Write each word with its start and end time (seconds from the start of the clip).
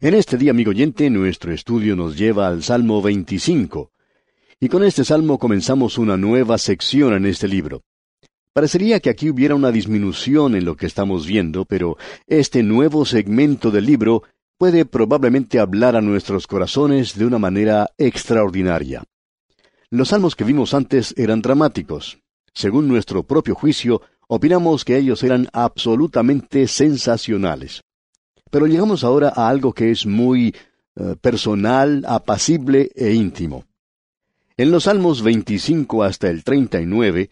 En 0.00 0.14
este 0.14 0.36
día, 0.36 0.52
amigo 0.52 0.70
oyente, 0.70 1.10
nuestro 1.10 1.52
estudio 1.52 1.96
nos 1.96 2.16
lleva 2.16 2.46
al 2.46 2.62
Salmo 2.62 3.02
25. 3.02 3.90
Y 4.60 4.68
con 4.68 4.84
este 4.84 5.04
salmo 5.04 5.40
comenzamos 5.40 5.98
una 5.98 6.16
nueva 6.16 6.56
sección 6.58 7.14
en 7.14 7.26
este 7.26 7.48
libro. 7.48 7.82
Parecería 8.52 9.00
que 9.00 9.10
aquí 9.10 9.28
hubiera 9.28 9.56
una 9.56 9.72
disminución 9.72 10.54
en 10.54 10.64
lo 10.64 10.76
que 10.76 10.86
estamos 10.86 11.26
viendo, 11.26 11.64
pero 11.64 11.96
este 12.28 12.62
nuevo 12.62 13.04
segmento 13.04 13.72
del 13.72 13.86
libro 13.86 14.22
puede 14.56 14.84
probablemente 14.84 15.58
hablar 15.58 15.96
a 15.96 16.00
nuestros 16.00 16.46
corazones 16.46 17.18
de 17.18 17.26
una 17.26 17.40
manera 17.40 17.90
extraordinaria. 17.98 19.02
Los 19.90 20.10
salmos 20.10 20.36
que 20.36 20.44
vimos 20.44 20.74
antes 20.74 21.12
eran 21.16 21.42
dramáticos. 21.42 22.20
Según 22.54 22.86
nuestro 22.86 23.24
propio 23.24 23.56
juicio, 23.56 24.00
opinamos 24.28 24.84
que 24.84 24.96
ellos 24.96 25.24
eran 25.24 25.48
absolutamente 25.52 26.68
sensacionales. 26.68 27.82
Pero 28.50 28.66
llegamos 28.66 29.04
ahora 29.04 29.32
a 29.34 29.48
algo 29.48 29.72
que 29.72 29.90
es 29.90 30.06
muy 30.06 30.54
eh, 30.96 31.16
personal, 31.20 32.04
apacible 32.06 32.90
e 32.94 33.12
íntimo. 33.12 33.64
En 34.56 34.70
los 34.70 34.84
Salmos 34.84 35.22
25 35.22 36.02
hasta 36.02 36.28
el 36.28 36.42
39 36.42 37.30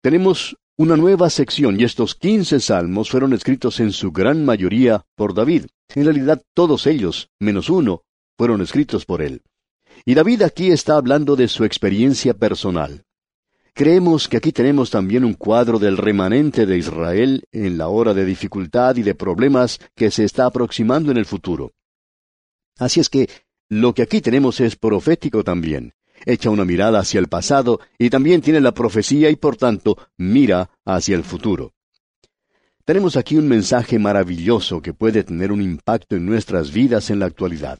tenemos 0.00 0.56
una 0.76 0.96
nueva 0.96 1.28
sección 1.30 1.78
y 1.78 1.84
estos 1.84 2.14
15 2.14 2.58
salmos 2.60 3.10
fueron 3.10 3.34
escritos 3.34 3.78
en 3.80 3.92
su 3.92 4.10
gran 4.10 4.44
mayoría 4.44 5.04
por 5.14 5.34
David. 5.34 5.66
En 5.94 6.04
realidad 6.04 6.42
todos 6.54 6.86
ellos, 6.86 7.28
menos 7.38 7.68
uno, 7.68 8.02
fueron 8.38 8.62
escritos 8.62 9.04
por 9.04 9.22
él. 9.22 9.42
Y 10.04 10.14
David 10.14 10.42
aquí 10.42 10.70
está 10.70 10.96
hablando 10.96 11.36
de 11.36 11.48
su 11.48 11.64
experiencia 11.64 12.34
personal. 12.34 13.04
Creemos 13.74 14.28
que 14.28 14.36
aquí 14.36 14.52
tenemos 14.52 14.90
también 14.90 15.24
un 15.24 15.32
cuadro 15.32 15.78
del 15.78 15.96
remanente 15.96 16.66
de 16.66 16.76
Israel 16.76 17.44
en 17.52 17.78
la 17.78 17.88
hora 17.88 18.12
de 18.12 18.26
dificultad 18.26 18.96
y 18.96 19.02
de 19.02 19.14
problemas 19.14 19.80
que 19.94 20.10
se 20.10 20.24
está 20.24 20.44
aproximando 20.44 21.10
en 21.10 21.16
el 21.16 21.24
futuro. 21.24 21.72
Así 22.78 23.00
es 23.00 23.08
que 23.08 23.30
lo 23.70 23.94
que 23.94 24.02
aquí 24.02 24.20
tenemos 24.20 24.60
es 24.60 24.76
profético 24.76 25.42
también. 25.42 25.94
Echa 26.26 26.50
una 26.50 26.66
mirada 26.66 26.98
hacia 26.98 27.18
el 27.18 27.28
pasado 27.28 27.80
y 27.98 28.10
también 28.10 28.42
tiene 28.42 28.60
la 28.60 28.74
profecía 28.74 29.30
y 29.30 29.36
por 29.36 29.56
tanto 29.56 29.96
mira 30.18 30.68
hacia 30.84 31.16
el 31.16 31.24
futuro. 31.24 31.72
Tenemos 32.84 33.16
aquí 33.16 33.38
un 33.38 33.48
mensaje 33.48 33.98
maravilloso 33.98 34.82
que 34.82 34.92
puede 34.92 35.24
tener 35.24 35.50
un 35.50 35.62
impacto 35.62 36.14
en 36.16 36.26
nuestras 36.26 36.72
vidas 36.72 37.08
en 37.08 37.20
la 37.20 37.26
actualidad. 37.26 37.78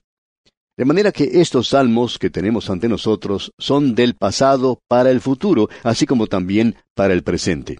De 0.76 0.86
manera 0.86 1.12
que 1.12 1.40
estos 1.40 1.68
salmos 1.68 2.18
que 2.18 2.30
tenemos 2.30 2.70
ante 2.70 2.88
nosotros 2.88 3.52
son 3.58 3.94
del 3.94 4.14
pasado 4.14 4.80
para 4.88 5.10
el 5.10 5.20
futuro, 5.20 5.68
así 5.82 6.06
como 6.06 6.26
también 6.26 6.76
para 6.94 7.12
el 7.12 7.22
presente. 7.22 7.78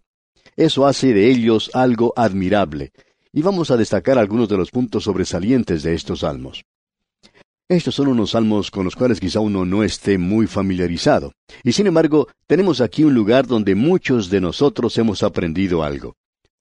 Eso 0.57 0.87
hace 0.87 1.15
de 1.15 1.31
ellos 1.31 1.71
algo 1.73 2.13
admirable, 2.17 2.93
y 3.33 3.41
vamos 3.41 3.71
a 3.71 3.79
destacar 3.79 4.19
algunos 4.19 4.49
de 4.51 4.59
los 4.59 4.71
puntos 4.71 5.05
sobresalientes 5.05 5.83
de 5.83 5.95
estos 5.95 6.21
salmos. 6.21 6.65
Estos 7.67 7.95
son 7.95 8.09
unos 8.09 8.33
salmos 8.33 8.71
con 8.71 8.85
los 8.85 8.95
cuales 8.95 9.19
quizá 9.19 9.41
uno 9.41 9.65
no 9.65 9.83
esté 9.83 10.19
muy 10.19 10.47
familiarizado, 10.47 11.33
y 11.65 11.73
sin 11.73 11.87
embargo 11.87 12.29
tenemos 12.47 12.83
aquí 12.83 13.05
un 13.05 13.15
lugar 13.15 13.47
donde 13.47 13.75
muchos 13.75 14.29
de 14.29 14.43
nosotros 14.43 14.99
hemos 14.99 15.23
aprendido 15.23 15.83
algo. 15.83 16.15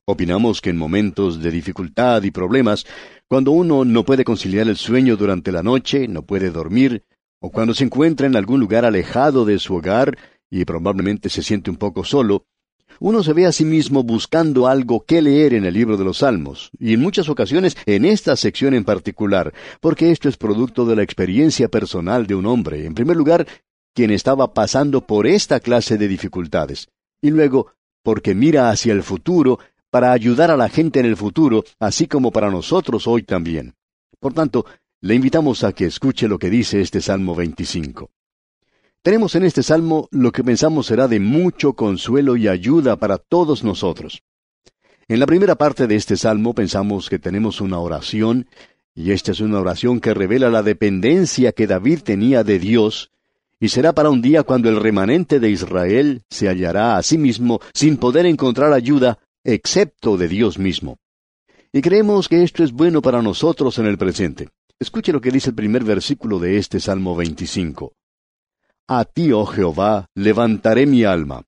Opinamos 0.06 0.62
que 0.62 0.72
en 0.72 0.78
momentos 0.78 1.42
de 1.42 1.52
dificultad 1.52 2.24
y 2.24 2.32
problemas 2.32 2.86
cuando 3.28 3.52
uno 3.52 3.86
no 3.86 4.04
puede 4.04 4.24
conciliar 4.24 4.68
el 4.68 4.76
sueño 4.76 5.16
durante 5.16 5.52
la 5.52 5.64
noche, 5.64 6.08
no 6.08 6.24
puede 6.24 6.50
dormir, 6.50 7.06
o 7.40 7.50
cuando 7.52 7.74
se 7.74 7.84
encuentra 7.84 8.28
en 8.28 8.36
algún 8.36 8.60
lugar 8.60 8.84
alejado 8.84 9.46
de 9.46 9.58
su 9.60 9.76
hogar 9.76 10.18
y 10.50 10.66
probablemente 10.66 11.30
se 11.30 11.44
siente 11.44 11.70
un 11.70 11.78
poco 11.78 12.04
solo, 12.04 12.46
uno 13.00 13.24
se 13.24 13.34
ve 13.34 13.46
a 13.46 13.52
sí 13.52 13.66
mismo 13.66 14.04
buscando 14.04 14.68
algo 14.68 15.06
que 15.06 15.22
leer 15.22 15.54
en 15.54 15.66
el 15.66 15.74
libro 15.74 15.98
de 15.98 16.04
los 16.04 16.20
Salmos, 16.20 16.72
y 16.78 16.94
en 16.94 17.00
muchas 17.00 17.30
ocasiones 17.30 17.78
en 17.86 18.06
esta 18.06 18.36
sección 18.36 18.74
en 18.74 18.84
particular, 18.84 19.54
porque 19.80 20.12
esto 20.12 20.30
es 20.30 20.38
producto 20.38 20.86
de 20.86 20.96
la 20.96 21.04
experiencia 21.04 21.70
personal 21.70 22.28
de 22.28 22.36
un 22.36 22.46
hombre, 22.46 22.86
en 22.86 22.94
primer 22.94 23.18
lugar, 23.18 23.48
quien 23.96 24.12
estaba 24.12 24.54
pasando 24.54 25.02
por 25.08 25.26
esta 25.26 25.60
clase 25.60 25.98
de 25.98 26.08
dificultades, 26.08 26.90
y 27.22 27.32
luego, 27.32 27.74
porque 28.04 28.36
mira 28.36 28.70
hacia 28.70 28.94
el 28.94 29.04
futuro 29.04 29.60
para 29.92 30.14
ayudar 30.14 30.50
a 30.50 30.58
la 30.58 30.70
gente 30.70 31.00
en 31.00 31.06
el 31.06 31.18
futuro, 31.18 31.64
así 31.80 32.08
como 32.08 32.32
para 32.32 32.50
nosotros 32.50 33.06
hoy 33.06 33.24
también. 33.24 33.76
Por 34.20 34.34
tanto, 34.34 34.66
le 35.02 35.16
invitamos 35.16 35.64
a 35.64 35.74
que 35.74 35.86
escuche 35.86 36.28
lo 36.28 36.40
que 36.40 36.50
dice 36.50 36.82
este 36.82 37.02
Salmo 37.02 37.36
25. 37.36 38.10
Tenemos 39.04 39.36
en 39.36 39.44
este 39.44 39.64
Salmo 39.64 40.08
lo 40.12 40.32
que 40.32 40.44
pensamos 40.44 40.88
será 40.88 41.08
de 41.08 41.20
mucho 41.20 41.74
consuelo 41.74 42.38
y 42.38 42.48
ayuda 42.48 42.96
para 42.96 43.18
todos 43.18 43.64
nosotros. 43.64 44.24
En 45.08 45.20
la 45.20 45.26
primera 45.26 45.56
parte 45.56 45.88
de 45.88 45.96
este 45.96 46.16
Salmo 46.16 46.54
pensamos 46.54 47.10
que 47.10 47.20
tenemos 47.20 47.60
una 47.60 47.80
oración, 47.80 48.48
y 48.96 49.12
esta 49.12 49.32
es 49.32 49.42
una 49.42 49.60
oración 49.60 50.00
que 50.00 50.14
revela 50.14 50.50
la 50.50 50.64
dependencia 50.64 51.52
que 51.52 51.68
David 51.68 52.02
tenía 52.04 52.44
de 52.44 52.60
Dios, 52.60 53.12
y 53.60 53.70
será 53.70 53.94
para 53.94 54.10
un 54.10 54.22
día 54.22 54.44
cuando 54.44 54.70
el 54.70 54.78
remanente 54.78 55.40
de 55.40 55.50
Israel 55.50 56.24
se 56.30 56.48
hallará 56.48 56.98
a 56.98 57.04
sí 57.04 57.18
mismo 57.18 57.60
sin 57.74 57.98
poder 57.98 58.26
encontrar 58.26 58.72
ayuda 58.72 59.20
excepto 59.44 60.18
de 60.18 60.28
Dios 60.28 60.58
mismo. 60.58 60.98
Y 61.74 61.82
creemos 61.82 62.28
que 62.28 62.44
esto 62.44 62.64
es 62.64 62.72
bueno 62.72 63.02
para 63.02 63.22
nosotros 63.22 63.78
en 63.80 63.86
el 63.86 63.98
presente. 63.98 64.50
Escuche 64.80 65.14
lo 65.14 65.22
que 65.22 65.32
dice 65.32 65.50
el 65.50 65.56
primer 65.56 65.84
versículo 65.84 66.40
de 66.40 66.58
este 66.58 66.80
Salmo 66.80 67.16
25. 67.16 67.94
A 68.88 69.06
ti, 69.06 69.32
oh 69.32 69.46
Jehová, 69.46 70.08
levantaré 70.16 70.86
mi 70.86 71.04
alma. 71.04 71.44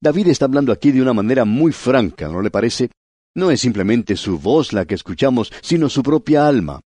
David 0.00 0.28
está 0.28 0.46
hablando 0.46 0.72
aquí 0.72 0.90
de 0.90 1.00
una 1.00 1.12
manera 1.12 1.44
muy 1.44 1.70
franca, 1.70 2.26
¿no 2.28 2.42
le 2.42 2.50
parece? 2.50 2.90
No 3.34 3.50
es 3.50 3.60
simplemente 3.60 4.16
su 4.16 4.38
voz 4.38 4.72
la 4.72 4.84
que 4.84 4.96
escuchamos, 4.96 5.52
sino 5.62 5.88
su 5.88 6.02
propia 6.02 6.48
alma. 6.48 6.80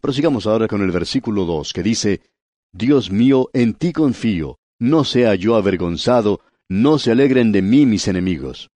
Prosigamos 0.00 0.46
ahora 0.46 0.66
con 0.66 0.80
el 0.80 0.90
versículo 0.90 1.44
2, 1.44 1.72
que 1.74 1.82
dice, 1.82 2.22
Dios 2.72 3.10
mío, 3.10 3.50
en 3.52 3.74
ti 3.74 3.92
confío, 3.92 4.58
no 4.78 5.04
sea 5.04 5.34
yo 5.34 5.56
avergonzado, 5.56 6.40
no 6.68 6.98
se 6.98 7.10
alegren 7.10 7.52
de 7.52 7.60
mí 7.60 7.84
mis 7.84 8.08
enemigos. 8.08 8.70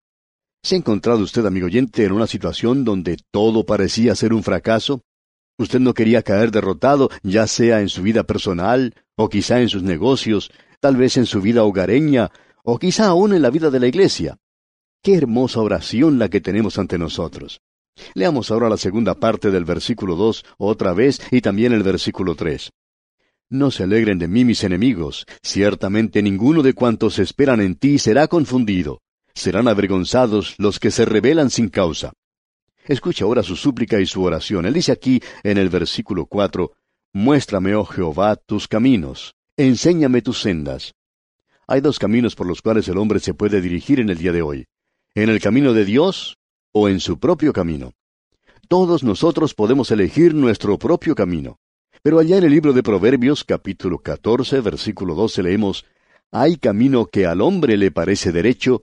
¿Se 0.65 0.77
ha 0.77 0.79
encontrado 0.79 1.19
usted, 1.19 1.45
amigo 1.45 1.67
oyente, 1.67 2.07
en 2.07 2.13
una 2.13 2.27
situación 2.27 2.87
donde 2.87 3.19
todo 3.31 3.67
parecía 3.67 4.15
ser 4.15 4.33
un 4.33 4.43
fracaso? 4.43 5.03
Usted 5.59 5.79
no 5.79 5.93
quería 5.93 6.23
caer 6.23 6.51
derrotado, 6.51 7.11
ya 7.23 7.47
sea 7.47 7.83
en 7.83 7.91
su 7.91 8.01
vida 8.01 8.25
personal, 8.25 8.95
o 9.15 9.29
quizá 9.29 9.61
en 9.61 9.69
sus 9.69 9.83
negocios, 9.83 10.51
tal 10.81 10.97
vez 10.97 11.19
en 11.19 11.27
su 11.27 11.43
vida 11.43 11.65
hogareña, 11.65 12.31
o 12.63 12.79
quizá 12.79 13.09
aún 13.09 13.35
en 13.35 13.43
la 13.43 13.51
vida 13.51 13.69
de 13.69 13.79
la 13.79 13.89
iglesia. 13.89 14.39
Qué 15.03 15.17
hermosa 15.17 15.61
oración 15.61 16.19
la 16.19 16.31
que 16.31 16.41
tenemos 16.41 16.79
ante 16.79 16.97
nosotros. 16.97 17.61
Leamos 18.15 18.51
ahora 18.51 18.71
la 18.71 18.79
segunda 18.79 19.21
parte 19.21 19.51
del 19.51 19.67
versículo 19.67 20.17
dos 20.17 20.47
otra 20.57 20.95
vez 20.95 21.21
y 21.31 21.43
también 21.43 21.75
el 21.75 21.83
versículo 21.83 22.37
tres. 22.37 22.73
No 23.51 23.71
se 23.71 23.83
alegren 23.83 24.19
de 24.19 24.29
mí 24.29 24.47
mis 24.47 24.65
enemigos, 24.65 25.27
ciertamente 25.43 26.23
ninguno 26.23 26.63
de 26.63 26.73
cuantos 26.73 27.19
esperan 27.19 27.61
en 27.61 27.75
ti 27.75 27.99
será 27.99 28.29
confundido 28.29 29.03
serán 29.35 29.69
avergonzados 29.69 30.55
los 30.59 30.79
que 30.79 30.91
se 30.91 31.05
rebelan 31.05 31.51
sin 31.51 31.69
causa. 31.69 32.13
Escucha 32.87 33.25
ahora 33.25 33.43
su 33.43 33.57
súplica 33.57 34.01
y 34.01 34.07
su 34.07 34.23
oración. 34.23 34.67
Él 34.67 34.75
dice 34.75 34.93
aquí 34.93 35.21
en 35.43 35.59
el 35.59 35.71
versículo 35.71 36.27
cuatro, 36.27 36.73
Muéstrame, 37.13 37.75
oh 37.75 37.85
Jehová, 37.85 38.37
tus 38.37 38.69
caminos, 38.69 39.35
enséñame 39.57 40.21
tus 40.21 40.41
sendas. 40.41 40.95
Hay 41.67 41.81
dos 41.81 41.99
caminos 41.99 42.35
por 42.35 42.47
los 42.47 42.61
cuales 42.61 42.89
el 42.89 42.99
hombre 42.99 43.21
se 43.21 43.35
puede 43.35 43.61
dirigir 43.61 44.01
en 44.01 44.11
el 44.11 44.19
día 44.19 44.33
de 44.33 44.43
hoy, 44.43 44.67
en 45.15 45.31
el 45.31 45.41
camino 45.41 45.73
de 45.73 45.85
Dios 45.85 46.37
o 46.73 46.89
en 46.89 47.01
su 47.01 47.19
propio 47.19 47.53
camino. 47.53 47.93
Todos 48.69 49.05
nosotros 49.05 49.55
podemos 49.55 49.91
elegir 49.91 50.35
nuestro 50.35 50.79
propio 50.79 51.15
camino. 51.15 51.59
Pero 52.03 52.19
allá 52.19 52.37
en 52.37 52.45
el 52.45 52.51
libro 52.51 52.73
de 52.73 52.83
Proverbios 52.83 53.45
capítulo 53.45 53.99
14 53.99 54.61
versículo 54.61 55.15
12 55.15 55.43
leemos, 55.43 55.87
Hay 56.33 56.57
camino 56.57 57.07
que 57.07 57.25
al 57.25 57.41
hombre 57.41 57.77
le 57.79 57.91
parece 57.91 58.33
derecho, 58.33 58.83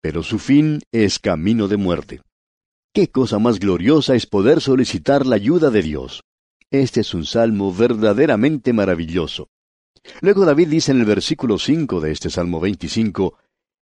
pero 0.00 0.22
su 0.22 0.38
fin 0.38 0.80
es 0.92 1.18
camino 1.18 1.68
de 1.68 1.76
muerte. 1.76 2.20
Qué 2.92 3.08
cosa 3.08 3.38
más 3.38 3.58
gloriosa 3.58 4.14
es 4.14 4.26
poder 4.26 4.60
solicitar 4.60 5.26
la 5.26 5.36
ayuda 5.36 5.70
de 5.70 5.82
Dios. 5.82 6.22
Este 6.70 7.00
es 7.00 7.14
un 7.14 7.24
salmo 7.24 7.72
verdaderamente 7.72 8.72
maravilloso. 8.72 9.48
Luego 10.20 10.44
David 10.44 10.68
dice 10.68 10.92
en 10.92 11.00
el 11.00 11.04
versículo 11.04 11.58
5 11.58 12.00
de 12.00 12.12
este 12.12 12.30
Salmo 12.30 12.60
25, 12.60 13.36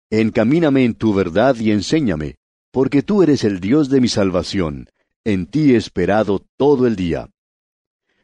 Encamíname 0.09 0.85
en 0.85 0.93
tu 0.95 1.13
verdad 1.13 1.55
y 1.55 1.71
enséñame, 1.71 2.35
porque 2.71 3.01
tú 3.03 3.23
eres 3.23 3.43
el 3.43 3.59
Dios 3.59 3.89
de 3.89 4.01
mi 4.01 4.07
salvación, 4.07 4.89
en 5.23 5.47
ti 5.47 5.73
he 5.73 5.77
esperado 5.77 6.45
todo 6.57 6.85
el 6.85 6.95
día. 6.95 7.29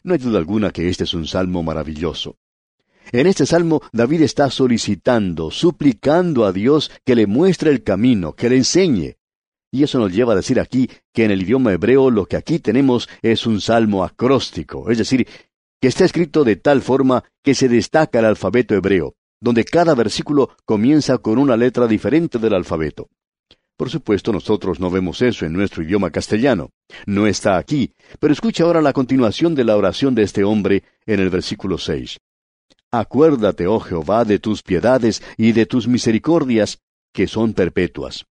No 0.04 0.14
hay 0.14 0.20
duda 0.20 0.40
alguna 0.40 0.72
que 0.72 0.90
este 0.90 1.04
es 1.04 1.14
un 1.14 1.28
salmo 1.28 1.64
maravilloso. 1.64 2.38
En 3.14 3.28
este 3.28 3.46
salmo 3.46 3.82
David 3.92 4.22
está 4.22 4.50
solicitando, 4.50 5.52
suplicando 5.52 6.46
a 6.46 6.54
Dios 6.54 6.92
que 7.06 7.16
le 7.16 7.28
muestre 7.28 7.70
el 7.70 7.84
camino, 7.84 8.34
que 8.34 8.50
le 8.50 8.56
enseñe. 8.56 9.18
Y 9.70 9.84
eso 9.84 10.00
nos 10.00 10.14
lleva 10.14 10.32
a 10.32 10.38
decir 10.38 10.62
aquí 10.62 10.90
que 11.14 11.26
en 11.26 11.32
el 11.32 11.42
idioma 11.42 11.74
hebreo 11.74 12.10
lo 12.10 12.26
que 12.26 12.38
aquí 12.38 12.60
tenemos 12.60 13.10
es 13.22 13.46
un 13.46 13.60
salmo 13.60 14.06
acróstico, 14.06 14.90
es 14.90 14.98
decir, 14.98 15.28
que 15.82 15.90
está 15.90 16.06
escrito 16.06 16.46
de 16.46 16.56
tal 16.56 16.82
forma 16.82 17.24
que 17.44 17.54
se 17.54 17.68
destaca 17.68 18.20
el 18.20 18.26
alfabeto 18.26 18.76
hebreo, 18.76 19.16
donde 19.42 19.66
cada 19.66 19.94
versículo 19.94 20.56
comienza 20.64 21.18
con 21.18 21.38
una 21.38 21.58
letra 21.58 21.88
diferente 21.88 22.40
del 22.40 22.54
alfabeto. 22.54 23.10
Por 23.76 23.90
supuesto, 23.90 24.32
nosotros 24.32 24.80
no 24.80 24.90
vemos 24.90 25.22
eso 25.22 25.46
en 25.46 25.54
nuestro 25.54 25.84
idioma 25.84 26.12
castellano. 26.12 26.70
No 27.08 27.28
está 27.28 27.58
aquí, 27.58 27.94
pero 28.20 28.32
escucha 28.32 28.64
ahora 28.64 28.82
la 28.82 28.94
continuación 28.94 29.56
de 29.56 29.64
la 29.66 29.76
oración 29.76 30.16
de 30.16 30.24
este 30.24 30.44
hombre 30.44 30.84
en 31.06 31.20
el 31.20 31.30
versículo 31.30 31.78
6. 31.78 32.20
Acuérdate, 32.94 33.68
oh 33.68 33.80
Jehová, 33.80 34.26
de 34.26 34.38
tus 34.38 34.64
piedades 34.64 35.24
y 35.38 35.54
de 35.54 35.66
tus 35.66 35.88
misericordias, 35.88 36.80
que 37.14 37.26
son 37.26 37.54
perpetuas. 37.54 38.26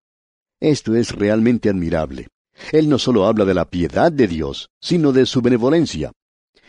Esto 0.59 0.93
es 0.95 1.13
realmente 1.13 1.67
admirable. 1.67 2.27
Él 2.71 2.87
no 2.87 2.99
solo 2.99 3.25
habla 3.25 3.45
de 3.45 3.55
la 3.55 3.65
piedad 3.65 4.11
de 4.11 4.27
Dios, 4.27 4.69
sino 4.79 5.13
de 5.13 5.25
su 5.25 5.41
benevolencia. 5.41 6.11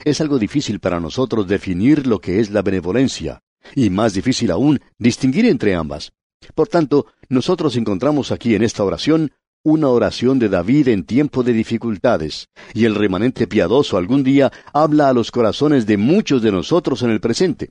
Es 0.04 0.22
algo 0.22 0.38
difícil 0.38 0.80
para 0.80 1.00
nosotros 1.00 1.46
definir 1.46 2.06
lo 2.06 2.18
que 2.18 2.40
es 2.40 2.50
la 2.50 2.62
benevolencia, 2.62 3.42
y 3.74 3.90
más 3.90 4.14
difícil 4.14 4.50
aún 4.50 4.80
distinguir 4.98 5.44
entre 5.44 5.74
ambas. 5.74 6.12
Por 6.54 6.68
tanto, 6.68 7.06
nosotros 7.28 7.76
encontramos 7.76 8.32
aquí 8.32 8.54
en 8.54 8.62
esta 8.62 8.84
oración 8.84 9.32
una 9.64 9.88
oración 9.88 10.38
de 10.38 10.48
David 10.48 10.88
en 10.88 11.04
tiempo 11.04 11.42
de 11.42 11.52
dificultades, 11.52 12.48
y 12.72 12.86
el 12.86 12.94
remanente 12.94 13.46
piadoso 13.46 13.98
algún 13.98 14.24
día 14.24 14.50
habla 14.72 15.10
a 15.10 15.12
los 15.12 15.30
corazones 15.30 15.86
de 15.86 15.98
muchos 15.98 16.40
de 16.40 16.50
nosotros 16.50 17.02
en 17.02 17.10
el 17.10 17.20
presente. 17.20 17.70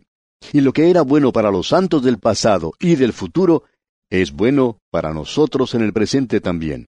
Y 0.54 0.62
lo 0.62 0.74
que 0.74 0.90
era 0.90 1.02
bueno 1.02 1.32
para 1.32 1.52
los 1.52 1.70
santos 1.70 2.04
del 2.04 2.18
pasado 2.18 2.74
y 2.80 2.96
del 2.96 3.14
futuro, 3.14 3.64
es 4.10 4.32
bueno 4.32 4.80
para 4.90 5.14
nosotros 5.14 5.74
en 5.74 5.82
el 5.82 5.94
presente 5.94 6.42
también. 6.42 6.88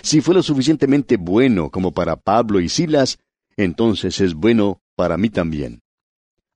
Si 0.00 0.20
fue 0.20 0.34
lo 0.34 0.42
suficientemente 0.42 1.16
bueno 1.18 1.70
como 1.70 1.92
para 1.92 2.16
Pablo 2.16 2.60
y 2.60 2.68
Silas, 2.68 3.18
entonces 3.56 4.20
es 4.20 4.34
bueno 4.34 4.80
para 4.96 5.18
mí 5.18 5.28
también. 5.28 5.82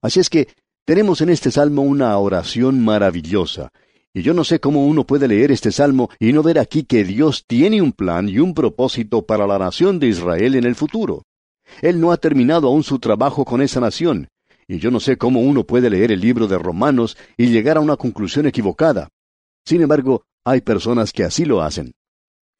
Así 0.01 0.19
es 0.19 0.29
que 0.29 0.47
tenemos 0.85 1.21
en 1.21 1.29
este 1.29 1.51
salmo 1.51 1.83
una 1.83 2.17
oración 2.17 2.83
maravillosa, 2.83 3.71
y 4.13 4.23
yo 4.23 4.33
no 4.33 4.43
sé 4.43 4.59
cómo 4.59 4.87
uno 4.87 5.05
puede 5.05 5.27
leer 5.27 5.51
este 5.51 5.71
salmo 5.71 6.09
y 6.19 6.33
no 6.33 6.41
ver 6.41 6.57
aquí 6.57 6.83
que 6.83 7.03
Dios 7.03 7.43
tiene 7.45 7.81
un 7.81 7.91
plan 7.91 8.27
y 8.27 8.39
un 8.39 8.55
propósito 8.55 9.25
para 9.25 9.45
la 9.45 9.59
nación 9.59 9.99
de 9.99 10.07
Israel 10.07 10.55
en 10.55 10.63
el 10.63 10.73
futuro. 10.73 11.23
Él 11.81 11.99
no 11.99 12.11
ha 12.11 12.17
terminado 12.17 12.67
aún 12.67 12.83
su 12.83 12.97
trabajo 12.97 13.45
con 13.45 13.61
esa 13.61 13.79
nación, 13.79 14.29
y 14.67 14.79
yo 14.79 14.91
no 14.91 14.99
sé 14.99 15.17
cómo 15.17 15.41
uno 15.41 15.65
puede 15.65 15.89
leer 15.89 16.11
el 16.11 16.19
libro 16.19 16.47
de 16.47 16.57
Romanos 16.57 17.17
y 17.37 17.47
llegar 17.47 17.77
a 17.77 17.81
una 17.81 17.95
conclusión 17.95 18.45
equivocada. 18.45 19.09
Sin 19.65 19.81
embargo, 19.81 20.23
hay 20.45 20.61
personas 20.61 21.13
que 21.13 21.23
así 21.23 21.45
lo 21.45 21.61
hacen. 21.61 21.93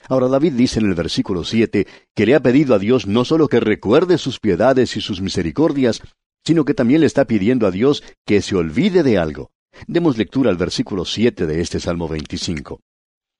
Ahora 0.07 0.27
David 0.27 0.53
dice 0.53 0.79
en 0.79 0.85
el 0.85 0.93
versículo 0.93 1.43
siete 1.43 1.87
que 2.15 2.25
le 2.25 2.35
ha 2.35 2.39
pedido 2.39 2.75
a 2.75 2.79
Dios 2.79 3.07
no 3.07 3.25
solo 3.25 3.47
que 3.47 3.59
recuerde 3.59 4.17
sus 4.17 4.39
piedades 4.39 4.95
y 4.95 5.01
sus 5.01 5.21
misericordias, 5.21 6.01
sino 6.45 6.65
que 6.65 6.73
también 6.73 7.01
le 7.01 7.07
está 7.07 7.25
pidiendo 7.25 7.67
a 7.67 7.71
Dios 7.71 8.03
que 8.25 8.41
se 8.41 8.55
olvide 8.55 9.03
de 9.03 9.17
algo. 9.17 9.51
Demos 9.87 10.17
lectura 10.17 10.49
al 10.49 10.57
versículo 10.57 11.03
siete 11.03 11.45
de 11.45 11.61
este 11.61 11.79
Salmo 11.79 12.07
25. 12.07 12.79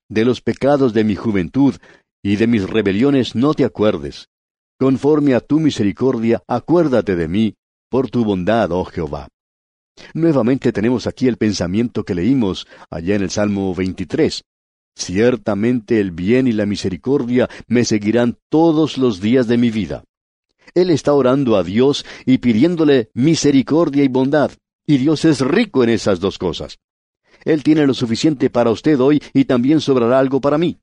De 0.10 0.26
los 0.26 0.42
pecados 0.42 0.94
de 0.94 1.04
mi 1.04 1.16
juventud 1.16 1.76
y 2.24 2.36
de 2.36 2.48
mis 2.48 2.70
rebeliones 2.70 3.36
no 3.36 3.54
te 3.54 3.64
acuerdes. 3.64 4.28
Conforme 4.80 5.34
a 5.34 5.40
tu 5.40 5.60
misericordia, 5.60 6.44
acuérdate 6.48 7.16
de 7.16 7.28
mí, 7.28 7.56
por 7.90 8.10
tu 8.10 8.24
bondad, 8.24 8.72
oh 8.72 8.86
Jehová. 8.86 9.28
Nuevamente 10.14 10.72
tenemos 10.72 11.08
aquí 11.08 11.28
el 11.28 11.38
pensamiento 11.38 12.04
que 12.04 12.16
leímos 12.16 12.68
allá 12.90 13.16
en 13.16 13.24
el 13.24 13.30
Salmo 13.30 13.74
23. 13.74 14.44
Ciertamente 14.96 16.00
el 16.00 16.12
bien 16.12 16.48
y 16.48 16.52
la 16.52 16.66
misericordia 16.66 17.50
me 17.68 17.86
seguirán 17.86 18.38
todos 18.50 18.98
los 18.98 19.22
días 19.22 19.48
de 19.48 19.58
mi 19.58 19.70
vida. 19.70 20.04
Él 20.74 20.90
está 20.90 21.14
orando 21.14 21.56
a 21.56 21.64
Dios 21.64 22.06
y 22.26 22.40
pidiéndole 22.40 23.10
misericordia 23.14 24.04
y 24.04 24.08
bondad, 24.08 24.52
y 24.86 24.98
Dios 24.98 25.26
es 25.26 25.42
rico 25.42 25.84
en 25.84 25.90
esas 25.90 26.20
dos 26.20 26.38
cosas. 26.38 26.80
Él 27.46 27.64
tiene 27.64 27.86
lo 27.88 27.94
suficiente 27.94 28.50
para 28.50 28.72
usted 28.72 29.00
hoy 29.00 29.22
y 29.34 29.46
también 29.46 29.82
sobrará 29.82 30.20
algo 30.20 30.42
para 30.42 30.58
mí. 30.58 30.80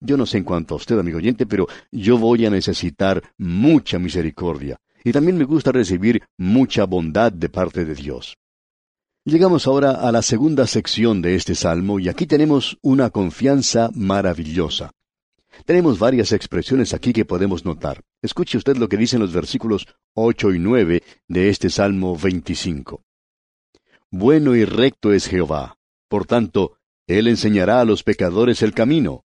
Yo 0.00 0.16
no 0.16 0.26
sé 0.26 0.38
en 0.38 0.44
cuanto 0.44 0.74
a 0.74 0.76
usted, 0.76 0.98
amigo 0.98 1.18
oyente, 1.18 1.46
pero 1.46 1.66
yo 1.90 2.18
voy 2.18 2.46
a 2.46 2.50
necesitar 2.50 3.22
mucha 3.36 3.98
misericordia, 3.98 4.78
y 5.04 5.12
también 5.12 5.38
me 5.38 5.44
gusta 5.44 5.72
recibir 5.72 6.22
mucha 6.36 6.84
bondad 6.84 7.32
de 7.32 7.48
parte 7.48 7.84
de 7.84 7.94
Dios. 7.94 8.36
Llegamos 9.24 9.66
ahora 9.66 9.92
a 9.92 10.10
la 10.10 10.22
segunda 10.22 10.66
sección 10.66 11.20
de 11.20 11.34
este 11.34 11.54
salmo 11.54 12.00
y 12.00 12.08
aquí 12.08 12.26
tenemos 12.26 12.78
una 12.82 13.10
confianza 13.10 13.90
maravillosa. 13.94 14.92
Tenemos 15.66 15.98
varias 15.98 16.32
expresiones 16.32 16.94
aquí 16.94 17.12
que 17.12 17.24
podemos 17.24 17.64
notar. 17.64 18.00
Escuche 18.22 18.58
usted 18.58 18.76
lo 18.76 18.88
que 18.88 18.96
dicen 18.96 19.20
los 19.20 19.32
versículos 19.32 19.86
8 20.14 20.54
y 20.54 20.58
9 20.58 21.02
de 21.26 21.48
este 21.48 21.68
Salmo 21.68 22.16
25. 22.16 23.02
Bueno 24.10 24.56
y 24.56 24.64
recto 24.64 25.12
es 25.12 25.26
Jehová, 25.26 25.76
por 26.08 26.26
tanto, 26.26 26.78
Él 27.06 27.26
enseñará 27.26 27.80
a 27.80 27.84
los 27.84 28.02
pecadores 28.02 28.62
el 28.62 28.72
camino, 28.72 29.24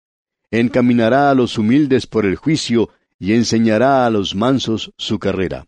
encaminará 0.50 1.29
a 1.29 1.35
los 1.35 1.57
humildes 1.57 2.07
por 2.07 2.25
el 2.25 2.35
juicio 2.35 2.89
y 3.21 3.33
enseñará 3.33 4.07
a 4.07 4.09
los 4.09 4.33
mansos 4.33 4.91
su 4.97 5.19
carrera. 5.19 5.68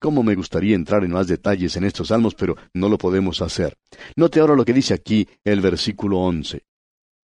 Cómo 0.00 0.22
me 0.22 0.34
gustaría 0.34 0.76
entrar 0.76 1.04
en 1.04 1.10
más 1.10 1.26
detalles 1.26 1.76
en 1.76 1.84
estos 1.84 2.08
salmos, 2.08 2.34
pero 2.34 2.56
no 2.72 2.88
lo 2.88 2.96
podemos 2.96 3.42
hacer. 3.42 3.76
Note 4.16 4.40
ahora 4.40 4.54
lo 4.54 4.64
que 4.64 4.72
dice 4.72 4.94
aquí 4.94 5.28
el 5.44 5.60
versículo 5.60 6.20
once. 6.20 6.64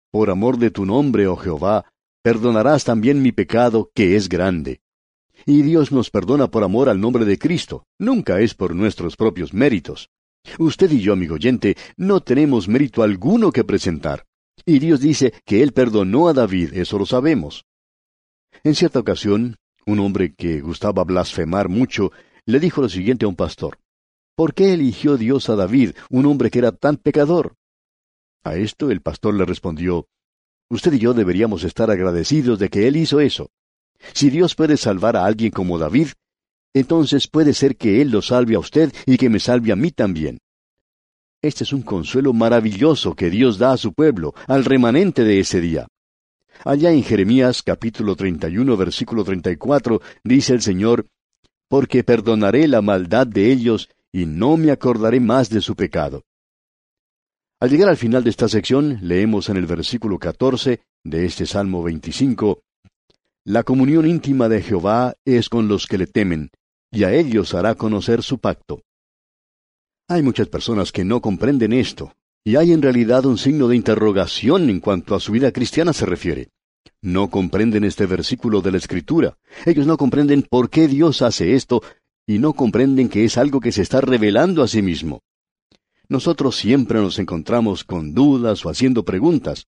Por 0.10 0.32
amor 0.32 0.58
de 0.58 0.72
tu 0.72 0.88
nombre, 0.88 1.28
oh 1.28 1.36
Jehová, 1.36 1.86
perdonarás 2.24 2.84
también 2.84 3.22
mi 3.22 3.32
pecado, 3.32 3.92
que 3.94 4.16
es 4.16 4.28
grande. 4.28 4.82
Y 5.46 5.62
Dios 5.62 5.92
nos 5.92 6.10
perdona 6.10 6.50
por 6.50 6.64
amor 6.64 6.90
al 6.90 7.00
nombre 7.00 7.24
de 7.24 7.38
Cristo, 7.38 7.86
nunca 8.00 8.40
es 8.40 8.56
por 8.56 8.74
nuestros 8.74 9.16
propios 9.16 9.54
méritos. 9.54 10.10
Usted 10.58 10.92
y 10.92 11.00
yo, 11.00 11.14
amigo 11.14 11.36
oyente, 11.36 11.78
no 11.96 12.22
tenemos 12.22 12.68
mérito 12.68 13.04
alguno 13.04 13.52
que 13.52 13.64
presentar. 13.64 14.26
Y 14.66 14.80
Dios 14.80 15.00
dice 15.00 15.32
que 15.46 15.62
Él 15.62 15.74
perdonó 15.74 16.28
a 16.28 16.34
David, 16.34 16.74
eso 16.74 16.98
lo 16.98 17.06
sabemos. 17.06 17.66
En 18.64 18.76
cierta 18.76 19.00
ocasión, 19.00 19.58
un 19.88 20.00
hombre 20.00 20.36
que 20.36 20.62
gustaba 20.62 21.04
blasfemar 21.04 21.68
mucho 21.68 22.12
le 22.46 22.60
dijo 22.60 22.82
lo 22.82 22.90
siguiente 22.90 23.26
a 23.26 23.28
un 23.28 23.36
pastor. 23.36 23.80
¿Por 24.36 24.54
qué 24.54 24.74
eligió 24.74 25.18
Dios 25.18 25.50
a 25.50 25.56
David, 25.56 25.92
un 26.10 26.26
hombre 26.28 26.52
que 26.52 26.60
era 26.60 26.72
tan 26.72 26.98
pecador? 26.98 27.56
A 28.44 28.56
esto 28.56 28.92
el 28.92 29.02
pastor 29.02 29.34
le 29.34 29.46
respondió, 29.46 30.08
Usted 30.70 30.94
y 30.94 31.00
yo 31.00 31.14
deberíamos 31.14 31.64
estar 31.64 31.92
agradecidos 31.92 32.60
de 32.60 32.70
que 32.70 32.88
Él 32.88 32.96
hizo 32.96 33.20
eso. 33.20 33.50
Si 34.14 34.30
Dios 34.30 34.56
puede 34.56 34.78
salvar 34.78 35.18
a 35.18 35.26
alguien 35.26 35.52
como 35.52 35.78
David, 35.78 36.10
entonces 36.74 37.28
puede 37.28 37.54
ser 37.54 37.76
que 37.76 38.02
Él 38.02 38.10
lo 38.10 38.22
salve 38.22 38.56
a 38.56 38.60
usted 38.60 38.94
y 39.06 39.18
que 39.18 39.30
me 39.30 39.40
salve 39.40 39.72
a 39.72 39.76
mí 39.76 39.92
también. 39.92 40.40
Este 41.42 41.64
es 41.64 41.74
un 41.74 41.82
consuelo 41.82 42.34
maravilloso 42.34 43.16
que 43.16 43.30
Dios 43.30 43.58
da 43.58 43.74
a 43.74 43.78
su 43.78 43.94
pueblo, 43.94 44.34
al 44.48 44.64
remanente 44.64 45.24
de 45.24 45.40
ese 45.40 45.60
día. 45.60 45.88
Allá 46.64 46.92
en 46.92 47.02
Jeremías 47.02 47.64
capítulo 47.64 48.16
31 48.16 48.78
versículo 48.78 49.24
34 49.24 50.00
dice 50.24 50.54
el 50.54 50.62
Señor, 50.62 51.08
porque 51.68 52.04
perdonaré 52.04 52.68
la 52.68 52.84
maldad 52.84 53.26
de 53.26 53.52
ellos 53.52 53.90
y 54.12 54.28
no 54.28 54.58
me 54.58 54.70
acordaré 54.70 55.20
más 55.20 55.50
de 55.50 55.62
su 55.62 55.76
pecado. 55.76 56.24
Al 57.60 57.72
llegar 57.72 57.90
al 57.90 57.98
final 57.98 58.24
de 58.24 58.30
esta 58.30 58.48
sección, 58.48 59.00
leemos 59.02 59.50
en 59.50 59.58
el 59.58 59.66
versículo 59.66 60.20
14 60.20 60.82
de 61.04 61.26
este 61.26 61.48
Salmo 61.48 61.82
25, 61.82 62.62
La 63.46 63.64
comunión 63.64 64.08
íntima 64.08 64.48
de 64.48 64.62
Jehová 64.62 65.16
es 65.26 65.50
con 65.50 65.68
los 65.68 65.88
que 65.88 65.98
le 65.98 66.06
temen, 66.06 66.52
y 66.92 67.06
a 67.06 67.14
ellos 67.14 67.56
hará 67.56 67.74
conocer 67.74 68.22
su 68.22 68.38
pacto. 68.38 68.82
Hay 70.08 70.22
muchas 70.22 70.48
personas 70.48 70.92
que 70.92 71.06
no 71.06 71.22
comprenden 71.22 71.74
esto, 71.74 72.14
y 72.44 72.56
hay 72.56 72.74
en 72.74 72.82
realidad 72.82 73.26
un 73.26 73.38
signo 73.38 73.68
de 73.68 73.76
interrogación 73.76 74.70
en 74.70 74.80
cuanto 74.80 75.14
a 75.14 75.20
su 75.20 75.32
vida 75.32 75.52
cristiana 75.52 75.94
se 75.94 76.06
refiere. 76.06 76.50
No 77.04 77.32
comprenden 77.32 77.84
este 77.84 78.06
versículo 78.06 78.62
de 78.62 78.72
la 78.72 78.78
Escritura. 78.78 79.38
Ellos 79.66 79.88
no 79.88 79.98
comprenden 79.98 80.44
por 80.44 80.70
qué 80.70 80.88
Dios 80.88 81.24
hace 81.24 81.56
esto 81.56 81.82
y 82.28 82.38
no 82.38 82.54
comprenden 82.54 83.10
que 83.10 83.26
es 83.26 83.38
algo 83.38 83.60
que 83.60 83.72
se 83.72 83.82
está 83.82 84.02
revelando 84.02 84.62
a 84.62 84.68
sí 84.68 84.84
mismo. 84.84 85.22
Nosotros 86.10 86.56
siempre 86.58 87.00
nos 87.00 87.18
encontramos 87.18 87.84
con 87.84 88.14
dudas 88.14 88.66
o 88.66 88.70
haciendo 88.70 89.04
preguntas, 89.04 89.66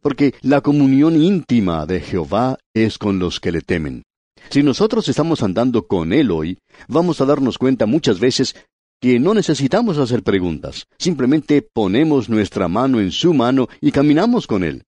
porque 0.00 0.34
la 0.40 0.60
comunión 0.60 1.22
íntima 1.22 1.86
de 1.86 2.00
Jehová 2.00 2.58
es 2.74 2.98
con 2.98 3.18
los 3.18 3.38
que 3.38 3.52
le 3.52 3.60
temen. 3.60 4.02
Si 4.50 4.62
nosotros 4.62 5.08
estamos 5.08 5.42
andando 5.42 5.86
con 5.86 6.12
Él 6.12 6.30
hoy, 6.30 6.58
vamos 6.88 7.20
a 7.20 7.26
darnos 7.26 7.58
cuenta 7.58 7.86
muchas 7.86 8.18
veces 8.18 8.56
que 9.00 9.20
no 9.20 9.34
necesitamos 9.34 9.98
hacer 9.98 10.22
preguntas, 10.22 10.86
simplemente 10.98 11.62
ponemos 11.62 12.28
nuestra 12.28 12.66
mano 12.66 13.00
en 13.00 13.12
su 13.12 13.34
mano 13.34 13.68
y 13.80 13.92
caminamos 13.92 14.46
con 14.46 14.64
Él. 14.64 14.84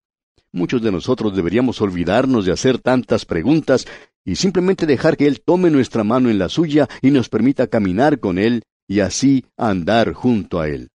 Muchos 0.53 0.83
de 0.83 0.91
nosotros 0.91 1.37
deberíamos 1.37 1.81
olvidarnos 1.81 2.47
de 2.47 2.53
hacer 2.53 2.79
tantas 2.79 3.25
preguntas 3.25 3.87
y 4.25 4.37
simplemente 4.37 4.87
dejar 4.87 5.17
que 5.17 5.27
Él 5.27 5.41
tome 5.41 5.71
nuestra 5.71 6.05
mano 6.05 6.31
en 6.31 6.39
la 6.39 6.49
suya 6.49 6.89
y 7.03 7.11
nos 7.11 7.29
permita 7.29 7.67
caminar 7.67 8.19
con 8.19 8.39
Él 8.39 8.63
y 8.87 9.01
así 9.01 9.45
andar 9.57 10.13
junto 10.15 10.61
a 10.61 10.69
Él. 10.69 10.89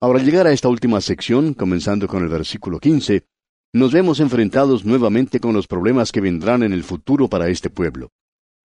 Ahora, 0.00 0.18
al 0.18 0.24
llegar 0.24 0.46
a 0.46 0.52
esta 0.52 0.68
última 0.68 1.00
sección, 1.02 1.52
comenzando 1.52 2.08
con 2.08 2.22
el 2.22 2.30
versículo 2.30 2.80
15, 2.80 3.26
nos 3.74 3.92
vemos 3.92 4.18
enfrentados 4.18 4.84
nuevamente 4.84 5.38
con 5.38 5.52
los 5.52 5.66
problemas 5.66 6.10
que 6.10 6.22
vendrán 6.22 6.62
en 6.62 6.72
el 6.72 6.82
futuro 6.82 7.28
para 7.28 7.48
este 7.48 7.68
pueblo. 7.68 8.10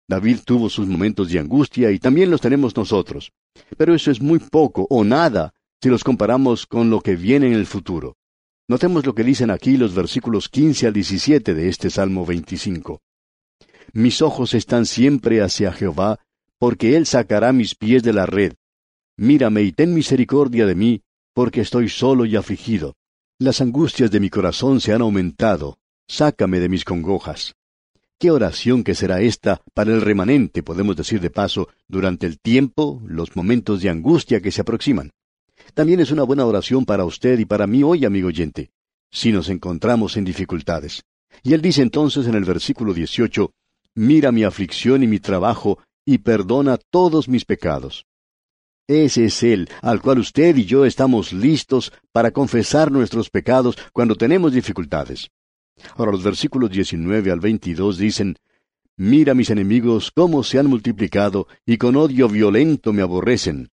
David 0.08 0.38
tuvo 0.44 0.70
sus 0.70 0.86
momentos 0.86 1.30
de 1.30 1.38
angustia 1.38 1.90
y 1.90 1.98
también 1.98 2.30
los 2.30 2.40
tenemos 2.40 2.74
nosotros. 2.76 3.32
Pero 3.76 3.94
eso 3.94 4.10
es 4.10 4.20
muy 4.20 4.38
poco 4.38 4.86
o 4.88 5.04
nada 5.04 5.52
si 5.82 5.90
los 5.90 6.04
comparamos 6.04 6.66
con 6.66 6.90
lo 6.90 7.00
que 7.00 7.16
viene 7.16 7.48
en 7.48 7.54
el 7.54 7.66
futuro. 7.66 8.16
Notemos 8.68 9.06
lo 9.06 9.14
que 9.14 9.22
dicen 9.22 9.50
aquí 9.50 9.76
los 9.76 9.94
versículos 9.94 10.48
15 10.48 10.88
al 10.88 10.92
17 10.92 11.54
de 11.54 11.68
este 11.68 11.88
Salmo 11.88 12.26
25. 12.26 13.00
Mis 13.92 14.22
ojos 14.22 14.54
están 14.54 14.86
siempre 14.86 15.40
hacia 15.40 15.72
Jehová, 15.72 16.18
porque 16.58 16.96
Él 16.96 17.06
sacará 17.06 17.52
mis 17.52 17.76
pies 17.76 18.02
de 18.02 18.12
la 18.12 18.26
red. 18.26 18.54
Mírame 19.16 19.62
y 19.62 19.70
ten 19.70 19.94
misericordia 19.94 20.66
de 20.66 20.74
mí, 20.74 21.02
porque 21.32 21.60
estoy 21.60 21.88
solo 21.88 22.24
y 22.24 22.34
afligido. 22.34 22.96
Las 23.38 23.60
angustias 23.60 24.10
de 24.10 24.18
mi 24.18 24.30
corazón 24.30 24.80
se 24.80 24.92
han 24.92 25.02
aumentado. 25.02 25.78
Sácame 26.08 26.58
de 26.58 26.68
mis 26.68 26.84
congojas. 26.84 27.54
¿Qué 28.18 28.32
oración 28.32 28.82
que 28.82 28.94
será 28.96 29.20
esta 29.20 29.62
para 29.74 29.92
el 29.92 30.00
remanente, 30.00 30.64
podemos 30.64 30.96
decir 30.96 31.20
de 31.20 31.30
paso, 31.30 31.68
durante 31.86 32.26
el 32.26 32.40
tiempo, 32.40 33.00
los 33.06 33.36
momentos 33.36 33.80
de 33.80 33.90
angustia 33.90 34.40
que 34.40 34.50
se 34.50 34.62
aproximan? 34.62 35.12
También 35.74 36.00
es 36.00 36.10
una 36.10 36.22
buena 36.22 36.44
oración 36.44 36.84
para 36.84 37.04
usted 37.04 37.38
y 37.38 37.44
para 37.44 37.66
mí 37.66 37.82
hoy, 37.82 38.04
amigo 38.04 38.28
oyente, 38.28 38.70
si 39.10 39.32
nos 39.32 39.48
encontramos 39.48 40.16
en 40.16 40.24
dificultades. 40.24 41.04
Y 41.42 41.54
él 41.54 41.62
dice 41.62 41.82
entonces 41.82 42.26
en 42.26 42.34
el 42.34 42.44
versículo 42.44 42.94
18, 42.94 43.50
Mira 43.94 44.30
mi 44.30 44.44
aflicción 44.44 45.02
y 45.02 45.06
mi 45.06 45.20
trabajo, 45.20 45.78
y 46.04 46.18
perdona 46.18 46.78
todos 46.90 47.28
mis 47.28 47.44
pecados. 47.44 48.06
Ese 48.86 49.24
es 49.24 49.42
Él, 49.42 49.68
al 49.82 50.00
cual 50.00 50.20
usted 50.20 50.56
y 50.56 50.64
yo 50.64 50.84
estamos 50.84 51.32
listos 51.32 51.92
para 52.12 52.30
confesar 52.30 52.92
nuestros 52.92 53.30
pecados 53.30 53.76
cuando 53.92 54.14
tenemos 54.14 54.52
dificultades. 54.52 55.30
Ahora 55.96 56.12
los 56.12 56.22
versículos 56.22 56.70
19 56.70 57.32
al 57.32 57.40
22 57.40 57.98
dicen, 57.98 58.36
Mira 58.96 59.34
mis 59.34 59.50
enemigos 59.50 60.12
cómo 60.14 60.42
se 60.42 60.58
han 60.58 60.68
multiplicado, 60.68 61.48
y 61.66 61.78
con 61.78 61.96
odio 61.96 62.28
violento 62.28 62.92
me 62.92 63.02
aborrecen. 63.02 63.70